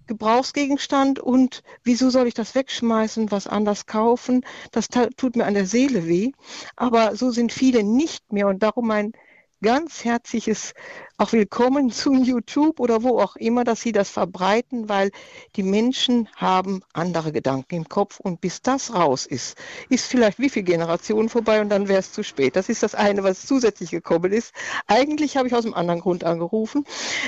[0.10, 4.43] Gebrauchsgegenstand und wieso soll ich das wegschmeißen, was anders kaufen?
[4.72, 6.32] Das tut mir an der Seele weh.
[6.76, 9.14] Aber so sind viele nicht mehr und darum mein
[9.62, 10.74] ganz herzliches
[11.18, 15.12] auch willkommen zu YouTube oder wo auch immer, dass Sie das verbreiten, weil
[15.57, 19.57] die Menschen haben andere Gedanken im Kopf und bis das raus ist,
[19.89, 22.55] ist vielleicht wie viele Generationen vorbei und dann wäre es zu spät.
[22.55, 24.53] Das ist das eine, was zusätzlich gekommen ist.
[24.88, 26.86] Eigentlich habe ich aus einem anderen Grund angerufen,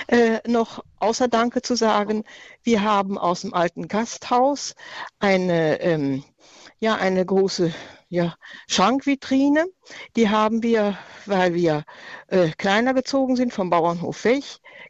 [0.08, 2.24] äh, noch außer Danke zu sagen,
[2.64, 4.76] wir haben aus dem alten Gasthaus
[5.20, 6.24] eine, ähm,
[6.80, 7.74] ja, eine große
[8.12, 8.36] ja,
[8.68, 9.66] Schrankvitrine.
[10.18, 11.86] Die haben wir, weil wir
[12.28, 14.44] äh, kleiner gezogen sind vom Bauernhof weg,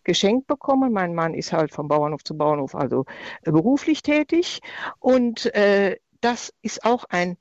[0.03, 0.91] geschenkt bekommen.
[0.91, 3.05] Mein Mann ist halt vom Bauernhof zu Bauernhof also
[3.43, 4.61] äh, beruflich tätig.
[4.99, 7.37] Und äh, das ist auch ein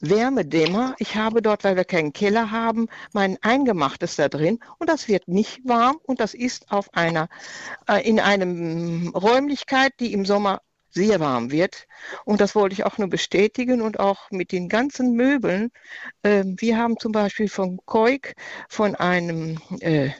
[0.00, 0.94] Wärmedämmer.
[0.98, 5.26] Ich habe dort, weil wir keinen Keller haben, mein Eingemachtes da drin und das wird
[5.26, 7.28] nicht warm und das ist auf einer,
[7.88, 10.60] äh, in einem Räumlichkeit, die im Sommer
[10.90, 11.86] sehr warm wird.
[12.24, 15.70] Und das wollte ich auch nur bestätigen und auch mit den ganzen Möbeln.
[16.22, 18.34] Äh, wir haben zum Beispiel von Koik,
[18.68, 20.10] von einem, äh,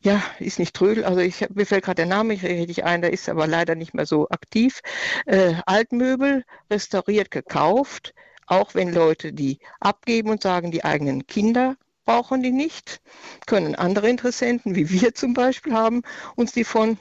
[0.00, 3.02] ja, ist nicht Trödel, also ich, mir fällt gerade der Name ich rede ich ein,
[3.02, 4.80] der ist aber leider nicht mehr so aktiv,
[5.26, 8.14] äh, Altmöbel restauriert gekauft,
[8.46, 13.00] auch wenn Leute die abgeben und sagen, die eigenen Kinder brauchen die nicht,
[13.46, 16.02] können andere Interessenten, wie wir zum Beispiel haben,
[16.34, 16.98] uns die von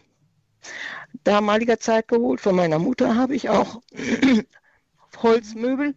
[1.24, 2.42] damaliger Zeit geholt.
[2.42, 3.82] Von meiner Mutter habe ich auch
[5.22, 5.96] Holzmöbel.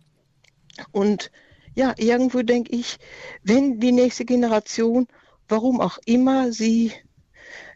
[0.91, 1.31] Und
[1.75, 2.99] ja, irgendwo denke ich,
[3.43, 5.07] wenn die nächste Generation,
[5.49, 6.93] warum auch immer sie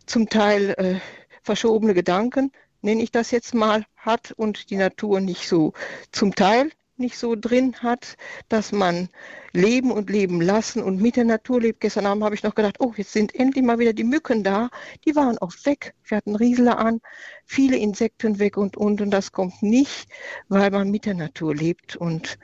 [0.07, 1.01] zum Teil äh,
[1.43, 5.72] verschobene Gedanken, nenne ich das jetzt mal, hat und die Natur nicht so
[6.12, 8.17] zum Teil nicht so drin hat,
[8.49, 9.09] dass man
[9.53, 11.81] leben und leben lassen und mit der Natur lebt.
[11.81, 14.69] Gestern Abend habe ich noch gedacht, oh, jetzt sind endlich mal wieder die Mücken da.
[15.05, 15.95] Die waren auch weg.
[16.05, 17.01] Wir hatten Riesler an,
[17.45, 19.01] viele Insekten weg und und.
[19.01, 20.09] Und das kommt nicht,
[20.49, 21.97] weil man mit der Natur lebt.
[21.97, 22.39] Und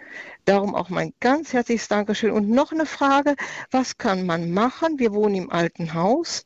[0.47, 2.31] darum auch mein ganz herzliches Dankeschön.
[2.31, 3.37] Und noch eine Frage,
[3.71, 4.99] was kann man machen?
[4.99, 6.45] Wir wohnen im alten Haus.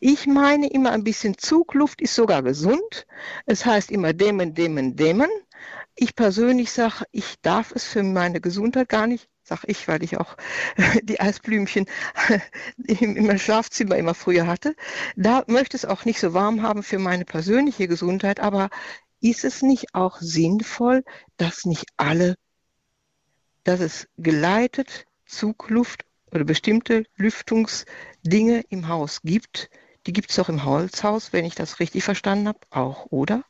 [0.00, 3.06] Ich meine immer ein bisschen Zugluft ist sogar gesund.
[3.46, 5.30] Es heißt immer dämmen, dämmen, dämmen.
[5.96, 10.16] Ich persönlich sage, ich darf es für meine Gesundheit gar nicht, sag ich, weil ich
[10.18, 10.36] auch
[11.02, 11.86] die Eisblümchen
[12.88, 14.74] im Schlafzimmer immer früher hatte.
[15.14, 18.70] Da möchte es auch nicht so warm haben für meine persönliche Gesundheit, aber
[19.20, 21.04] ist es nicht auch sinnvoll,
[21.36, 22.34] dass nicht alle,
[23.62, 29.70] dass es geleitet Zugluft oder bestimmte Lüftungsdinge im Haus gibt?
[30.06, 33.44] Die gibt es doch im Holzhaus, wenn ich das richtig verstanden habe, auch, oder?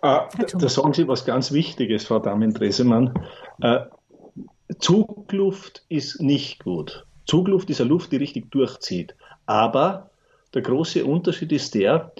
[0.00, 3.18] Ah, da sagen Sie was ganz Wichtiges, Frau Damen-Dresemann.
[3.60, 3.80] Äh,
[4.78, 7.06] Zugluft ist nicht gut.
[7.26, 9.14] Zugluft ist eine Luft, die richtig durchzieht.
[9.46, 10.10] Aber
[10.54, 12.12] der große Unterschied ist der,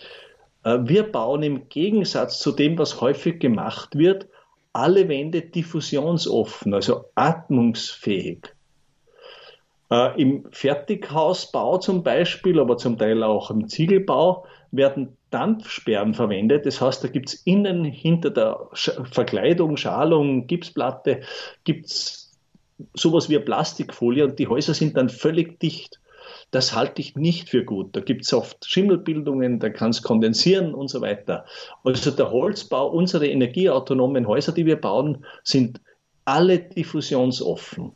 [0.64, 4.26] äh, wir bauen im Gegensatz zu dem, was häufig gemacht wird,
[4.72, 8.54] alle Wände diffusionsoffen, also atmungsfähig.
[9.90, 16.66] Äh, Im Fertighausbau zum Beispiel, aber zum Teil auch im Ziegelbau, werden Dampfsperren verwendet.
[16.66, 21.20] Das heißt, da gibt es innen hinter der Verkleidung, Schalung, Gipsplatte,
[21.64, 22.32] gibt es
[22.94, 26.00] sowas wie eine Plastikfolie und die Häuser sind dann völlig dicht.
[26.50, 27.94] Das halte ich nicht für gut.
[27.94, 31.44] Da gibt es oft Schimmelbildungen, da kann es kondensieren und so weiter.
[31.84, 35.80] Also der Holzbau, unsere energieautonomen Häuser, die wir bauen, sind
[36.24, 37.92] alle diffusionsoffen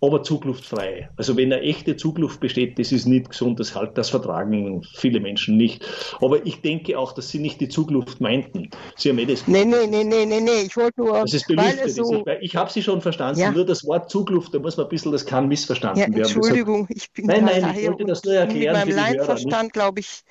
[0.00, 1.10] aber zugluftfrei.
[1.16, 5.20] Also wenn eine echte Zugluft besteht, das ist nicht gesund, das, halt, das vertragen viele
[5.20, 5.84] Menschen nicht.
[6.20, 8.70] Aber ich denke auch, dass sie nicht die Zugluft meinten.
[8.96, 11.20] Sie haben eh das Nee, nee, nee, nee, nee, nee, ich wollte nur...
[11.20, 11.90] Das ist belüftet.
[11.90, 12.38] So ist.
[12.40, 13.50] Ich habe sie schon verstanden, ja.
[13.50, 16.22] nur das Wort Zugluft, da muss man ein bisschen, das kann missverstanden ja, werden.
[16.22, 20.22] Entschuldigung, ich bin Nein, nein, ich wollte das nur erklären Mit meinem Leinverstand, glaube ich,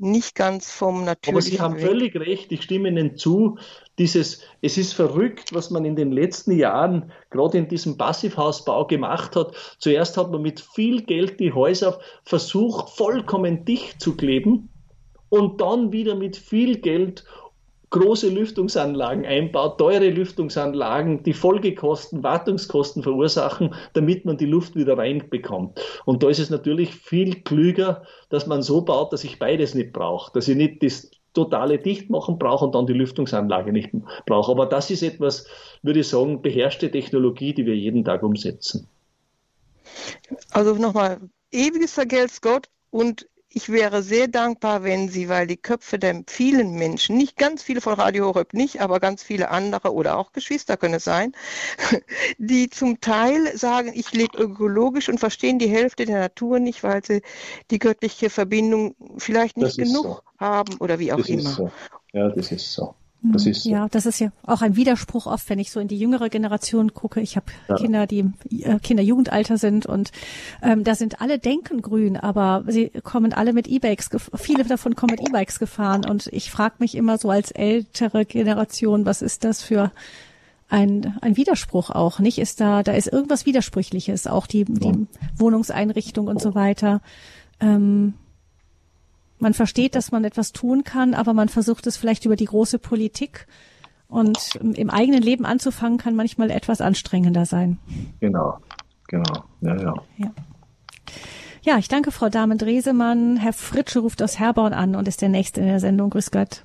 [0.00, 1.86] nicht ganz vom natürlichen Aber Sie haben Weg.
[1.86, 3.58] völlig recht, ich stimme Ihnen zu.
[4.00, 9.36] Dieses, es ist verrückt, was man in den letzten Jahren gerade in diesem Passivhausbau gemacht
[9.36, 9.54] hat.
[9.78, 14.70] Zuerst hat man mit viel Geld die Häuser versucht, vollkommen dicht zu kleben
[15.28, 17.26] und dann wieder mit viel Geld
[17.90, 25.78] große Lüftungsanlagen einbaut, teure Lüftungsanlagen, die Folgekosten, Wartungskosten verursachen, damit man die Luft wieder reinbekommt.
[26.06, 29.92] Und da ist es natürlich viel klüger, dass man so baut, dass ich beides nicht
[29.92, 33.90] brauche, dass ich nicht das totale Dichtmachen brauche und dann die Lüftungsanlage nicht
[34.26, 34.50] brauche.
[34.50, 35.46] Aber das ist etwas,
[35.82, 38.88] würde ich sagen, beherrschte Technologie, die wir jeden Tag umsetzen.
[40.50, 41.20] Also nochmal,
[41.50, 46.74] ewiges Vergelt's Gott und ich wäre sehr dankbar, wenn Sie, weil die Köpfe der vielen
[46.74, 50.76] Menschen, nicht ganz viele von Radio Horeb nicht, aber ganz viele andere oder auch Geschwister
[50.76, 51.32] können es sein,
[52.38, 57.04] die zum Teil sagen, ich lebe ökologisch und verstehen die Hälfte der Natur nicht, weil
[57.04, 57.22] sie
[57.70, 60.20] die göttliche Verbindung vielleicht nicht genug so.
[60.38, 61.50] haben oder wie auch das immer.
[61.50, 61.72] So.
[62.12, 62.94] Ja, das ist so.
[63.22, 63.70] Das ist so.
[63.70, 66.94] Ja, das ist ja auch ein Widerspruch oft, wenn ich so in die jüngere Generation
[66.94, 67.20] gucke.
[67.20, 67.76] Ich habe ja.
[67.76, 70.10] Kinder, die im äh, Kinderjugendalter sind und
[70.62, 75.16] ähm, da sind alle denken grün, aber sie kommen alle mit E-Bikes, viele davon kommen
[75.18, 79.62] mit E-Bikes gefahren und ich frage mich immer so als ältere Generation, was ist das
[79.62, 79.92] für
[80.70, 82.38] ein, ein Widerspruch auch, nicht?
[82.38, 84.92] Ist da, da ist irgendwas Widersprüchliches, auch die, ja.
[84.92, 85.06] die
[85.36, 87.02] Wohnungseinrichtung und so weiter.
[87.60, 88.14] Ähm,
[89.40, 92.78] man versteht, dass man etwas tun kann, aber man versucht es vielleicht über die große
[92.78, 93.46] Politik.
[94.08, 97.78] Und im eigenen Leben anzufangen, kann manchmal etwas anstrengender sein.
[98.20, 98.58] Genau,
[99.06, 99.94] genau, ja, ja.
[100.16, 100.30] Ja,
[101.62, 103.36] ja ich danke Frau Damen-Dresemann.
[103.36, 106.10] Herr Fritsche ruft aus Herborn an und ist der Nächste in der Sendung.
[106.10, 106.64] Grüß Gott.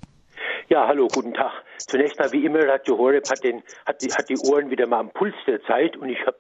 [0.69, 1.51] Ja, hallo, guten Tag.
[1.77, 5.01] Zunächst mal, wie immer, Radio Horeb hat, den, hat, die, hat die Ohren wieder mal
[5.01, 6.37] am Puls der Zeit und ich habe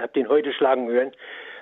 [0.00, 1.10] hab den heute schlagen hören.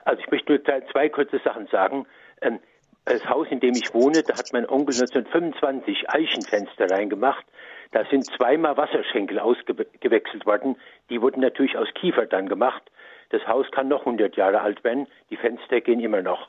[0.05, 0.63] Also ich möchte nur
[0.93, 2.07] zwei kurze Sachen sagen.
[2.43, 2.61] Ähm,
[3.05, 7.45] das Haus, in dem ich wohne, da hat mein Onkel 1925 Eichenfenster reingemacht.
[7.93, 10.77] Da sind zweimal Wasserschenkel ausgewechselt worden.
[11.11, 12.83] Die wurden natürlich aus Kiefer dann gemacht.
[13.31, 15.07] Das Haus kann noch 100 Jahre alt werden.
[15.31, 16.49] Die Fenster gehen immer noch.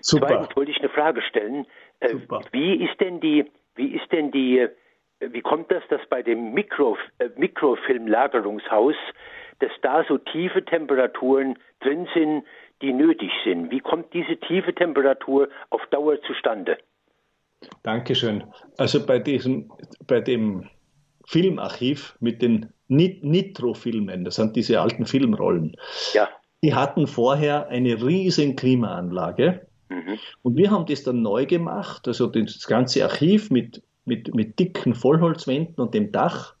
[0.00, 0.26] Super.
[0.26, 1.66] Zweitens wollte ich eine Frage stellen.
[2.00, 2.16] Äh,
[2.50, 4.70] wie ist denn die, wie ist denn die, äh,
[5.20, 8.96] wie kommt das, dass bei dem Mikro, äh, Mikrofilmlagerungshaus,
[9.60, 12.44] dass da so tiefe Temperaturen drin sind,
[12.82, 13.70] die nötig sind.
[13.70, 16.76] Wie kommt diese tiefe Temperatur auf Dauer zustande?
[17.82, 18.44] Dankeschön.
[18.76, 19.70] Also bei diesem,
[20.06, 20.68] bei dem
[21.26, 25.76] Filmarchiv mit den Nitrofilmen, das sind diese alten Filmrollen.
[26.12, 26.28] Ja.
[26.62, 29.66] Die hatten vorher eine riesen Klimaanlage.
[29.88, 30.18] Mhm.
[30.42, 34.94] Und wir haben das dann neu gemacht, also das ganze Archiv mit, mit, mit dicken
[34.94, 36.54] Vollholzwänden und dem Dach.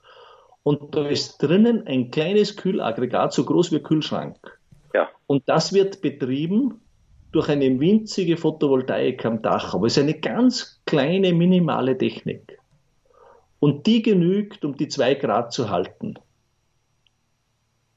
[0.62, 4.58] Und da ist drinnen ein kleines Kühlaggregat, so groß wie ein Kühlschrank.
[4.94, 5.08] Ja.
[5.26, 6.80] Und das wird betrieben
[7.32, 9.74] durch eine winzige Photovoltaik am Dach.
[9.74, 12.58] Aber es ist eine ganz kleine, minimale Technik.
[13.58, 16.14] Und die genügt, um die 2 Grad zu halten.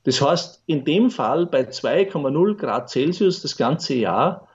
[0.03, 4.47] Das heißt, in dem Fall bei 2,0 Grad Celsius das ganze Jahr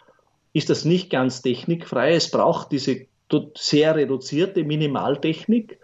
[0.52, 2.14] ist das nicht ganz technikfrei.
[2.14, 3.06] Es braucht diese
[3.56, 5.78] sehr reduzierte Minimaltechnik,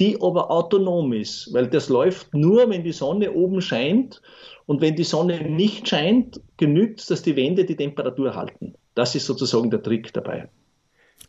[0.00, 4.22] die aber autonom ist, weil das läuft nur, wenn die Sonne oben scheint
[4.66, 8.74] und wenn die Sonne nicht scheint, genügt es, dass die Wände die Temperatur halten.
[8.94, 10.48] Das ist sozusagen der Trick dabei.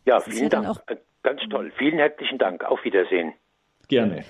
[0.06, 0.80] Ja, vielen ja Dank.
[1.24, 1.72] Ganz toll.
[1.78, 2.64] Vielen herzlichen Dank.
[2.66, 3.34] Auf Wiedersehen.
[3.88, 4.26] Gerne.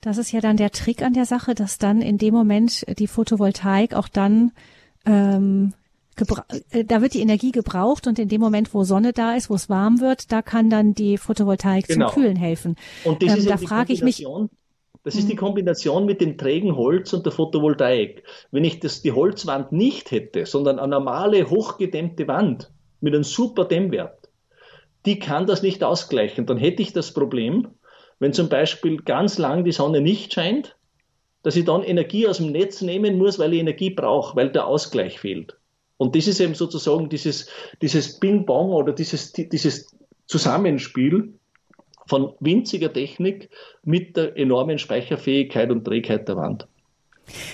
[0.00, 3.06] Das ist ja dann der Trick an der Sache, dass dann in dem Moment die
[3.06, 4.52] Photovoltaik auch dann
[5.04, 5.85] ähm, äh,
[6.16, 9.68] da wird die Energie gebraucht und in dem Moment, wo Sonne da ist, wo es
[9.68, 12.08] warm wird, da kann dann die Photovoltaik genau.
[12.08, 12.76] zum Kühlen helfen.
[13.04, 14.26] Und das ähm, ist da frage ich mich.
[15.04, 15.38] Das ist die mhm.
[15.38, 18.24] Kombination mit dem trägen Holz und der Photovoltaik.
[18.50, 23.66] Wenn ich das, die Holzwand nicht hätte, sondern eine normale, hochgedämmte Wand mit einem super
[23.66, 24.30] Dämmwert,
[25.04, 26.46] die kann das nicht ausgleichen.
[26.46, 27.68] Dann hätte ich das Problem,
[28.18, 30.76] wenn zum Beispiel ganz lang die Sonne nicht scheint,
[31.42, 34.66] dass ich dann Energie aus dem Netz nehmen muss, weil ich Energie brauche, weil der
[34.66, 35.56] Ausgleich fehlt.
[35.98, 37.48] Und das ist eben sozusagen dieses,
[37.80, 41.34] dieses Ping-Pong oder dieses, dieses Zusammenspiel
[42.06, 43.50] von winziger Technik
[43.82, 46.68] mit der enormen Speicherfähigkeit und Trägheit der Wand.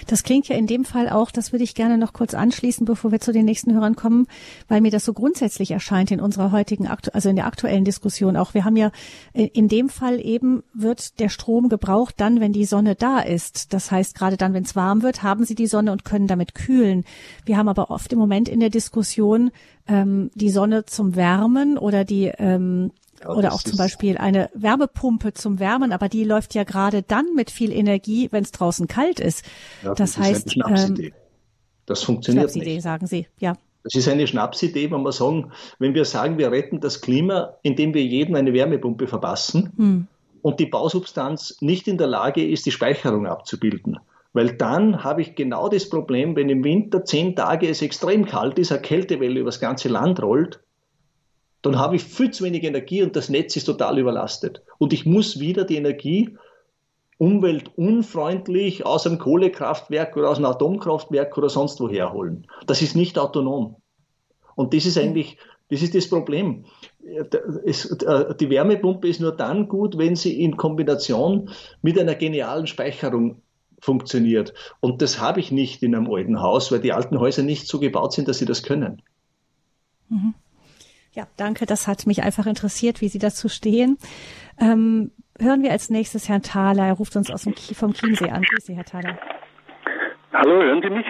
[0.06, 3.12] Das klingt ja in dem Fall auch, das würde ich gerne noch kurz anschließen, bevor
[3.12, 4.26] wir zu den nächsten Hörern kommen,
[4.68, 8.54] weil mir das so grundsätzlich erscheint in unserer heutigen, also in der aktuellen Diskussion auch.
[8.54, 8.90] Wir haben ja
[9.32, 13.72] äh, in dem Fall eben wird der Strom gebraucht dann, wenn die Sonne da ist.
[13.72, 16.54] Das heißt, gerade dann, wenn es warm wird, haben sie die Sonne und können damit
[16.54, 17.04] kühlen.
[17.44, 19.50] Wir haben aber oft im Moment in der Diskussion
[19.88, 22.92] ähm, die Sonne zum Wärmen oder die ähm,
[23.26, 27.50] oder auch zum Beispiel eine Wärmepumpe zum Wärmen, aber die läuft ja gerade dann mit
[27.50, 29.44] viel Energie, wenn es draußen kalt ist.
[29.82, 31.12] Ja, das, das heißt, ähm,
[31.86, 32.82] das funktioniert Schnapsidee, nicht.
[32.82, 33.54] sagen Sie, ja.
[33.84, 37.94] Das ist eine Schnapsidee, wenn wir sagen, wenn wir sagen, wir retten das Klima, indem
[37.94, 40.06] wir jedem eine Wärmepumpe verpassen hm.
[40.40, 43.98] und die Bausubstanz nicht in der Lage ist, die Speicherung abzubilden.
[44.32, 48.58] Weil dann habe ich genau das Problem, wenn im Winter zehn Tage es extrem kalt
[48.58, 50.60] ist, eine Kältewelle über das ganze Land rollt,
[51.62, 54.62] dann habe ich viel zu wenig Energie und das Netz ist total überlastet.
[54.78, 56.36] Und ich muss wieder die Energie
[57.18, 62.48] umweltunfreundlich aus einem Kohlekraftwerk oder aus einem Atomkraftwerk oder sonst woher holen.
[62.66, 63.76] Das ist nicht autonom.
[64.56, 65.38] Und das ist eigentlich,
[65.70, 66.64] das ist das Problem.
[67.00, 71.50] Die Wärmepumpe ist nur dann gut, wenn sie in Kombination
[71.80, 73.40] mit einer genialen Speicherung
[73.78, 74.52] funktioniert.
[74.80, 77.78] Und das habe ich nicht in einem alten Haus, weil die alten Häuser nicht so
[77.78, 79.00] gebaut sind, dass sie das können.
[80.08, 80.34] Mhm.
[81.14, 81.66] Ja, danke.
[81.66, 83.98] Das hat mich einfach interessiert, wie Sie dazu stehen.
[84.58, 86.86] Ähm, hören wir als nächstes Herrn Thaler.
[86.86, 88.42] Er ruft uns aus dem, vom Chiemsee an.
[88.42, 89.18] Grüß Sie, Herr Thaler.
[90.32, 91.06] Hallo, hören Sie mich?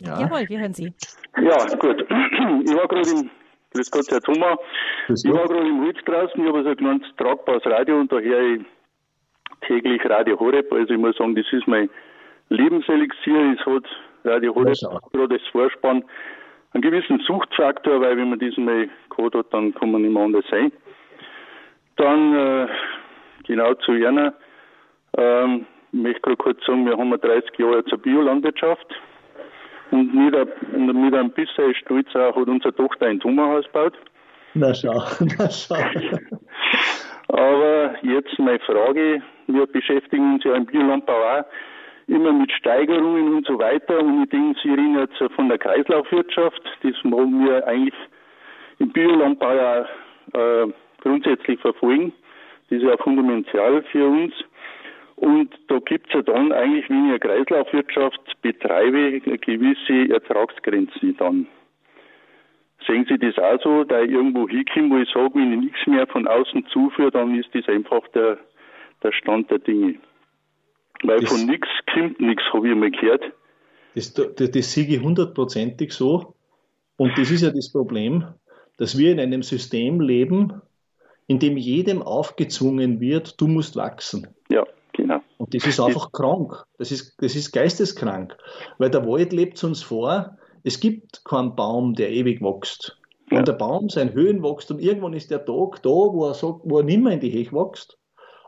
[0.00, 0.20] Ja.
[0.20, 0.92] Jawohl, wir hören Sie.
[1.40, 2.06] Ja, gut.
[2.66, 3.30] Ich war gerade im,
[3.72, 4.56] grüß Gott, Herr Thoma.
[5.08, 6.40] Ich war gerade im Holz draußen.
[6.40, 8.62] Ich habe also ein kleines tragbares Radio und daher ich
[9.66, 10.70] täglich Radio Horeb.
[10.72, 11.88] Also ich muss sagen, das ist mein
[12.48, 13.56] Lebenselixier.
[13.58, 13.84] Es hat
[14.24, 14.76] Radio Horeb
[15.12, 16.04] gerade das Vorspann
[16.74, 20.24] einen gewissen Suchtfaktor, weil wenn man diesen mal gehabt hat, dann kann man nicht mehr
[20.24, 20.72] anders sein.
[21.96, 22.66] Dann äh,
[23.46, 24.34] genau zu Jana.
[25.16, 28.86] Ähm, ich möchte gerade kurz sagen, wir haben 30 Jahre zur Biolandwirtschaft
[29.92, 30.34] und mit,
[30.76, 33.94] mit einem bisschen Stolz auch hat unsere Tochter ein Tumorhaus gebaut.
[34.54, 35.04] Na schau,
[35.38, 35.76] na schau.
[37.28, 41.44] Aber jetzt meine Frage, wir beschäftigen uns ja im Biolandbau auch
[42.06, 44.00] immer mit Steigerungen und so weiter.
[44.00, 46.62] Und ich denke, Sie reden jetzt von der Kreislaufwirtschaft.
[46.82, 47.94] Das wollen wir eigentlich
[48.78, 49.86] im Biolandbau ja
[50.34, 52.12] äh, grundsätzlich verfolgen.
[52.68, 54.32] Das ist ja fundamental für uns.
[55.16, 61.46] Und da gibt es ja dann eigentlich, wenn ich eine Kreislaufwirtschaft betreibe, gewisse Ertragsgrenzen dann.
[62.86, 65.86] Sehen Sie das auch so, da ich irgendwo hinkomme, wo ich sage, wenn ich nichts
[65.86, 68.38] mehr von außen zuführe, dann ist das einfach der,
[69.02, 69.94] der Stand der Dinge.
[71.02, 73.24] Weil das, von nichts kommt nichts, habe ich mal gehört.
[73.94, 76.34] Das, das, das sehe ich hundertprozentig so.
[76.96, 78.24] Und das ist ja das Problem,
[78.76, 80.60] dass wir in einem System leben,
[81.26, 84.28] in dem jedem aufgezwungen wird, du musst wachsen.
[84.50, 85.20] Ja, genau.
[85.38, 86.64] Und das ist einfach krank.
[86.78, 88.36] Das ist, das ist geisteskrank.
[88.78, 92.98] Weil der Wald lebt uns vor, es gibt keinen Baum, der ewig wächst.
[93.30, 93.42] Ja.
[93.42, 96.78] der Baum sein Höhen wächst und irgendwann ist der Tag da, wo er sagt, wo
[96.78, 97.98] er nicht mehr in die Höhe wächst,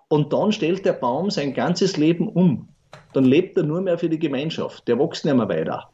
[0.09, 2.68] und dann stellt der Baum sein ganzes Leben um.
[3.12, 4.86] Dann lebt er nur mehr für die Gemeinschaft.
[4.88, 5.90] Der wächst nicht mehr weiter.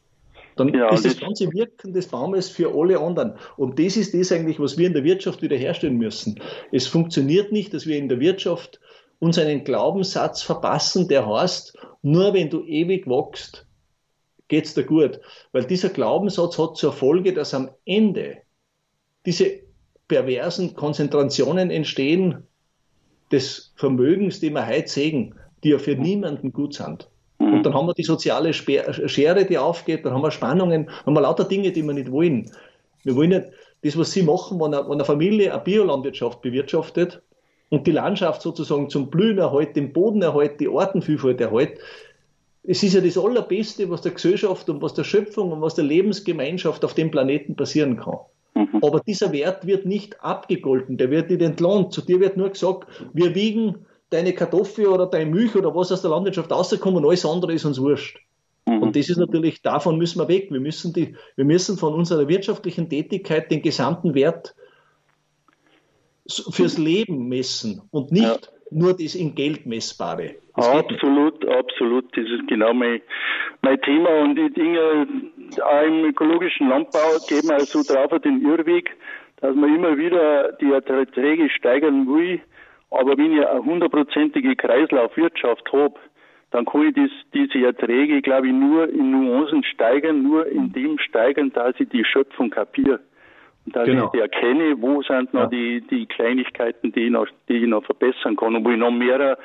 [0.56, 3.34] Dann ja, ist das, das ganze Wirken des Baumes für alle anderen.
[3.56, 6.40] Und das ist das eigentlich, was wir in der Wirtschaft wiederherstellen müssen.
[6.72, 8.80] Es funktioniert nicht, dass wir in der Wirtschaft
[9.18, 13.66] uns einen Glaubenssatz verpassen, der heißt, nur wenn du ewig wächst,
[14.48, 15.20] geht's dir gut.
[15.52, 18.38] Weil dieser Glaubenssatz hat zur Folge, dass am Ende
[19.24, 19.60] diese
[20.08, 22.46] perversen Konzentrationen entstehen,
[23.32, 27.08] des Vermögens, die wir heute sehen, die ja für niemanden gut sind.
[27.38, 27.62] Und mhm.
[27.62, 31.44] dann haben wir die soziale Schere, die aufgeht, dann haben wir Spannungen, haben wir lauter
[31.44, 32.50] Dinge, die wir nicht wollen.
[33.02, 33.46] Wir wollen nicht
[33.82, 37.20] das, was Sie machen, wenn eine, wenn eine Familie eine Biolandwirtschaft bewirtschaftet
[37.70, 41.78] und die Landschaft sozusagen zum Blühen erhält, den Boden erhält, die Artenvielfalt erhält.
[42.62, 45.84] Es ist ja das Allerbeste, was der Gesellschaft und was der Schöpfung und was der
[45.84, 48.18] Lebensgemeinschaft auf dem Planeten passieren kann.
[48.55, 48.80] Mhm.
[48.82, 51.92] Aber dieser Wert wird nicht abgegolten, der wird nicht entlohnt.
[51.92, 56.03] Zu dir wird nur gesagt, wir wiegen deine Kartoffel oder deine Milch oder was aus
[56.03, 58.18] der Landwirtschaft rauskommt und alles andere ist uns wurscht.
[58.66, 58.82] Mhm.
[58.82, 60.48] Und das ist natürlich, davon müssen wir weg.
[60.50, 64.55] Wir müssen, die, wir müssen von unserer wirtschaftlichen Tätigkeit den gesamten Wert
[66.28, 68.38] fürs Leben messen und nicht ja.
[68.70, 70.36] nur das in Geld messbare.
[70.55, 72.05] Das absolut, absolut.
[72.16, 73.00] Das ist genau mein,
[73.62, 74.22] mein Thema.
[74.22, 75.07] Und die Dinge
[75.61, 78.96] auch im ökologischen Landbau geben also drauf den Irrweg,
[79.40, 82.40] dass man immer wieder die Erträge steigern will.
[82.90, 85.94] Aber wenn ich eine hundertprozentige Kreislaufwirtschaft habe,
[86.50, 90.98] dann kann ich das, diese Erträge, glaube ich, nur in Nuancen steigern, nur in dem
[90.98, 93.00] steigern, dass ich die Schöpfung kapiere.
[93.66, 94.11] dass genau.
[94.12, 95.46] ich erkenne, wo sind noch ja.
[95.46, 98.90] die, die Kleinigkeiten, die ich, noch, die ich noch verbessern kann und wo ich noch
[98.90, 99.38] mehr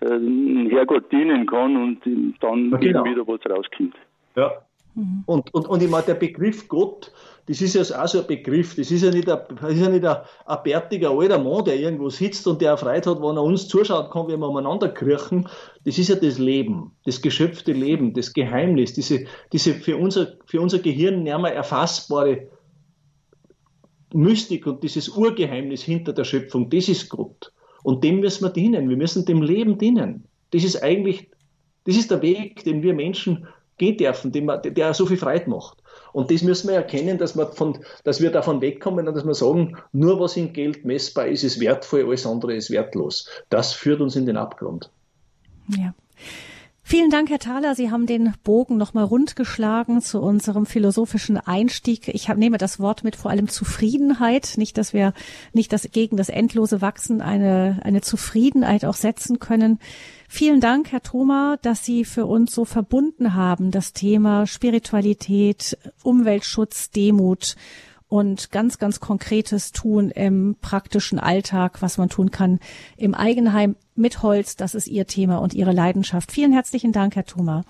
[0.00, 2.00] äh, Herrgott dienen kann und
[2.40, 3.04] dann genau.
[3.04, 3.94] wieder was rauskommt.
[4.36, 4.52] Ja.
[4.94, 5.22] Mhm.
[5.26, 7.12] Und, und, und ich meine, der Begriff Gott,
[7.46, 8.76] das ist ja auch so ein Begriff.
[8.76, 10.16] Das ist ja nicht ein, ist ja nicht ein,
[10.46, 14.10] ein bärtiger alter Mann, der irgendwo sitzt und der Freude hat, wenn er uns zuschaut
[14.12, 15.48] kann, wie wir umeinander kriechen.
[15.84, 20.60] Das ist ja das Leben, das geschöpfte Leben, das Geheimnis, diese, diese für, unser, für
[20.60, 22.48] unser Gehirn nicht mehr erfassbare
[24.14, 27.52] Mystik und dieses Urgeheimnis hinter der Schöpfung, das ist Gott.
[27.82, 28.88] Und dem müssen wir dienen.
[28.88, 30.24] Wir müssen dem Leben dienen.
[30.50, 31.30] Das ist eigentlich,
[31.84, 33.48] das ist der Weg, den wir Menschen
[33.82, 35.78] gehen dürfen, der, der so viel Freude macht.
[36.12, 39.34] Und das müssen wir erkennen, dass wir, von, dass wir davon wegkommen und dass wir
[39.34, 43.28] sagen, nur was in Geld messbar ist, ist wertvoll, alles andere ist wertlos.
[43.48, 44.90] Das führt uns in den Abgrund.
[45.68, 45.94] Ja.
[46.84, 47.74] Vielen Dank, Herr Thaler.
[47.74, 52.08] Sie haben den Bogen nochmal rund geschlagen zu unserem philosophischen Einstieg.
[52.08, 54.54] Ich hab, nehme das Wort mit vor allem Zufriedenheit.
[54.56, 55.14] Nicht, dass wir
[55.52, 59.78] nicht das gegen das endlose Wachsen eine, eine Zufriedenheit auch setzen können.
[60.34, 66.88] Vielen Dank, Herr Thoma, dass Sie für uns so verbunden haben, das Thema Spiritualität, Umweltschutz,
[66.88, 67.54] Demut
[68.08, 72.60] und ganz, ganz konkretes tun im praktischen Alltag, was man tun kann
[72.96, 74.56] im Eigenheim mit Holz.
[74.56, 76.32] Das ist Ihr Thema und Ihre Leidenschaft.
[76.32, 77.60] Vielen herzlichen Dank, Herr Thoma.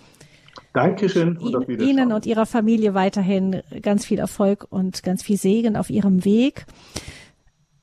[0.72, 1.68] Dankeschön und.
[1.68, 6.66] Ihnen und Ihrer Familie weiterhin ganz viel Erfolg und ganz viel Segen auf Ihrem Weg.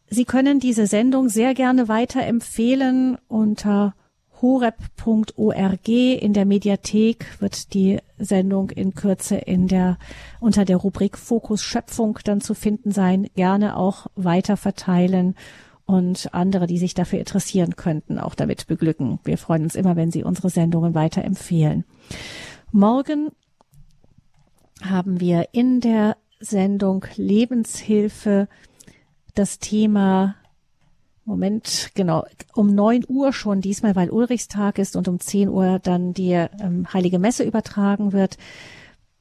[0.10, 3.94] Sie können diese Sendung sehr gerne weiterempfehlen unter
[4.42, 5.88] horeb.org.
[5.88, 9.98] In der Mediathek wird die Sendung in Kürze in der,
[10.40, 13.28] unter der Rubrik Fokus Schöpfung dann zu finden sein.
[13.36, 15.36] Gerne auch weiter verteilen
[15.86, 19.20] und andere, die sich dafür interessieren könnten, auch damit beglücken.
[19.24, 21.84] Wir freuen uns immer, wenn Sie unsere Sendungen weiterempfehlen.
[22.72, 23.30] Morgen
[24.84, 28.48] haben wir in der Sendung Lebenshilfe
[29.34, 30.36] das Thema
[31.30, 32.26] Moment, genau,
[32.56, 36.92] um neun Uhr schon diesmal, weil Ulrichstag ist und um zehn Uhr dann die ähm,
[36.92, 38.38] Heilige Messe übertragen wird,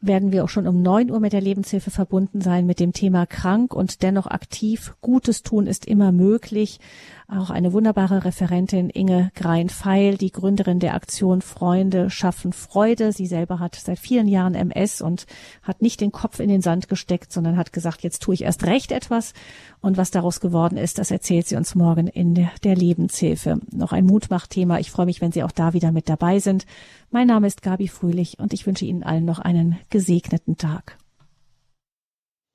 [0.01, 3.27] werden wir auch schon um neun Uhr mit der Lebenshilfe verbunden sein mit dem Thema
[3.27, 4.95] krank und dennoch aktiv.
[5.01, 6.81] Gutes tun ist immer möglich
[7.29, 13.13] auch eine wunderbare Referentin Inge Grein-Feil, die Gründerin der Aktion Freunde schaffen Freude.
[13.13, 15.27] Sie selber hat seit vielen Jahren MS und
[15.63, 18.65] hat nicht den Kopf in den Sand gesteckt, sondern hat gesagt, jetzt tue ich erst
[18.65, 19.35] recht etwas.
[19.81, 23.61] Und was daraus geworden ist, das erzählt sie uns morgen in der, der Lebenshilfe.
[23.73, 24.79] Noch ein Mutmachthema.
[24.79, 26.65] Ich freue mich, wenn Sie auch da wieder mit dabei sind.
[27.11, 30.97] Mein Name ist Gabi Fröhlich und ich wünsche Ihnen allen noch einen gesegneten Tag.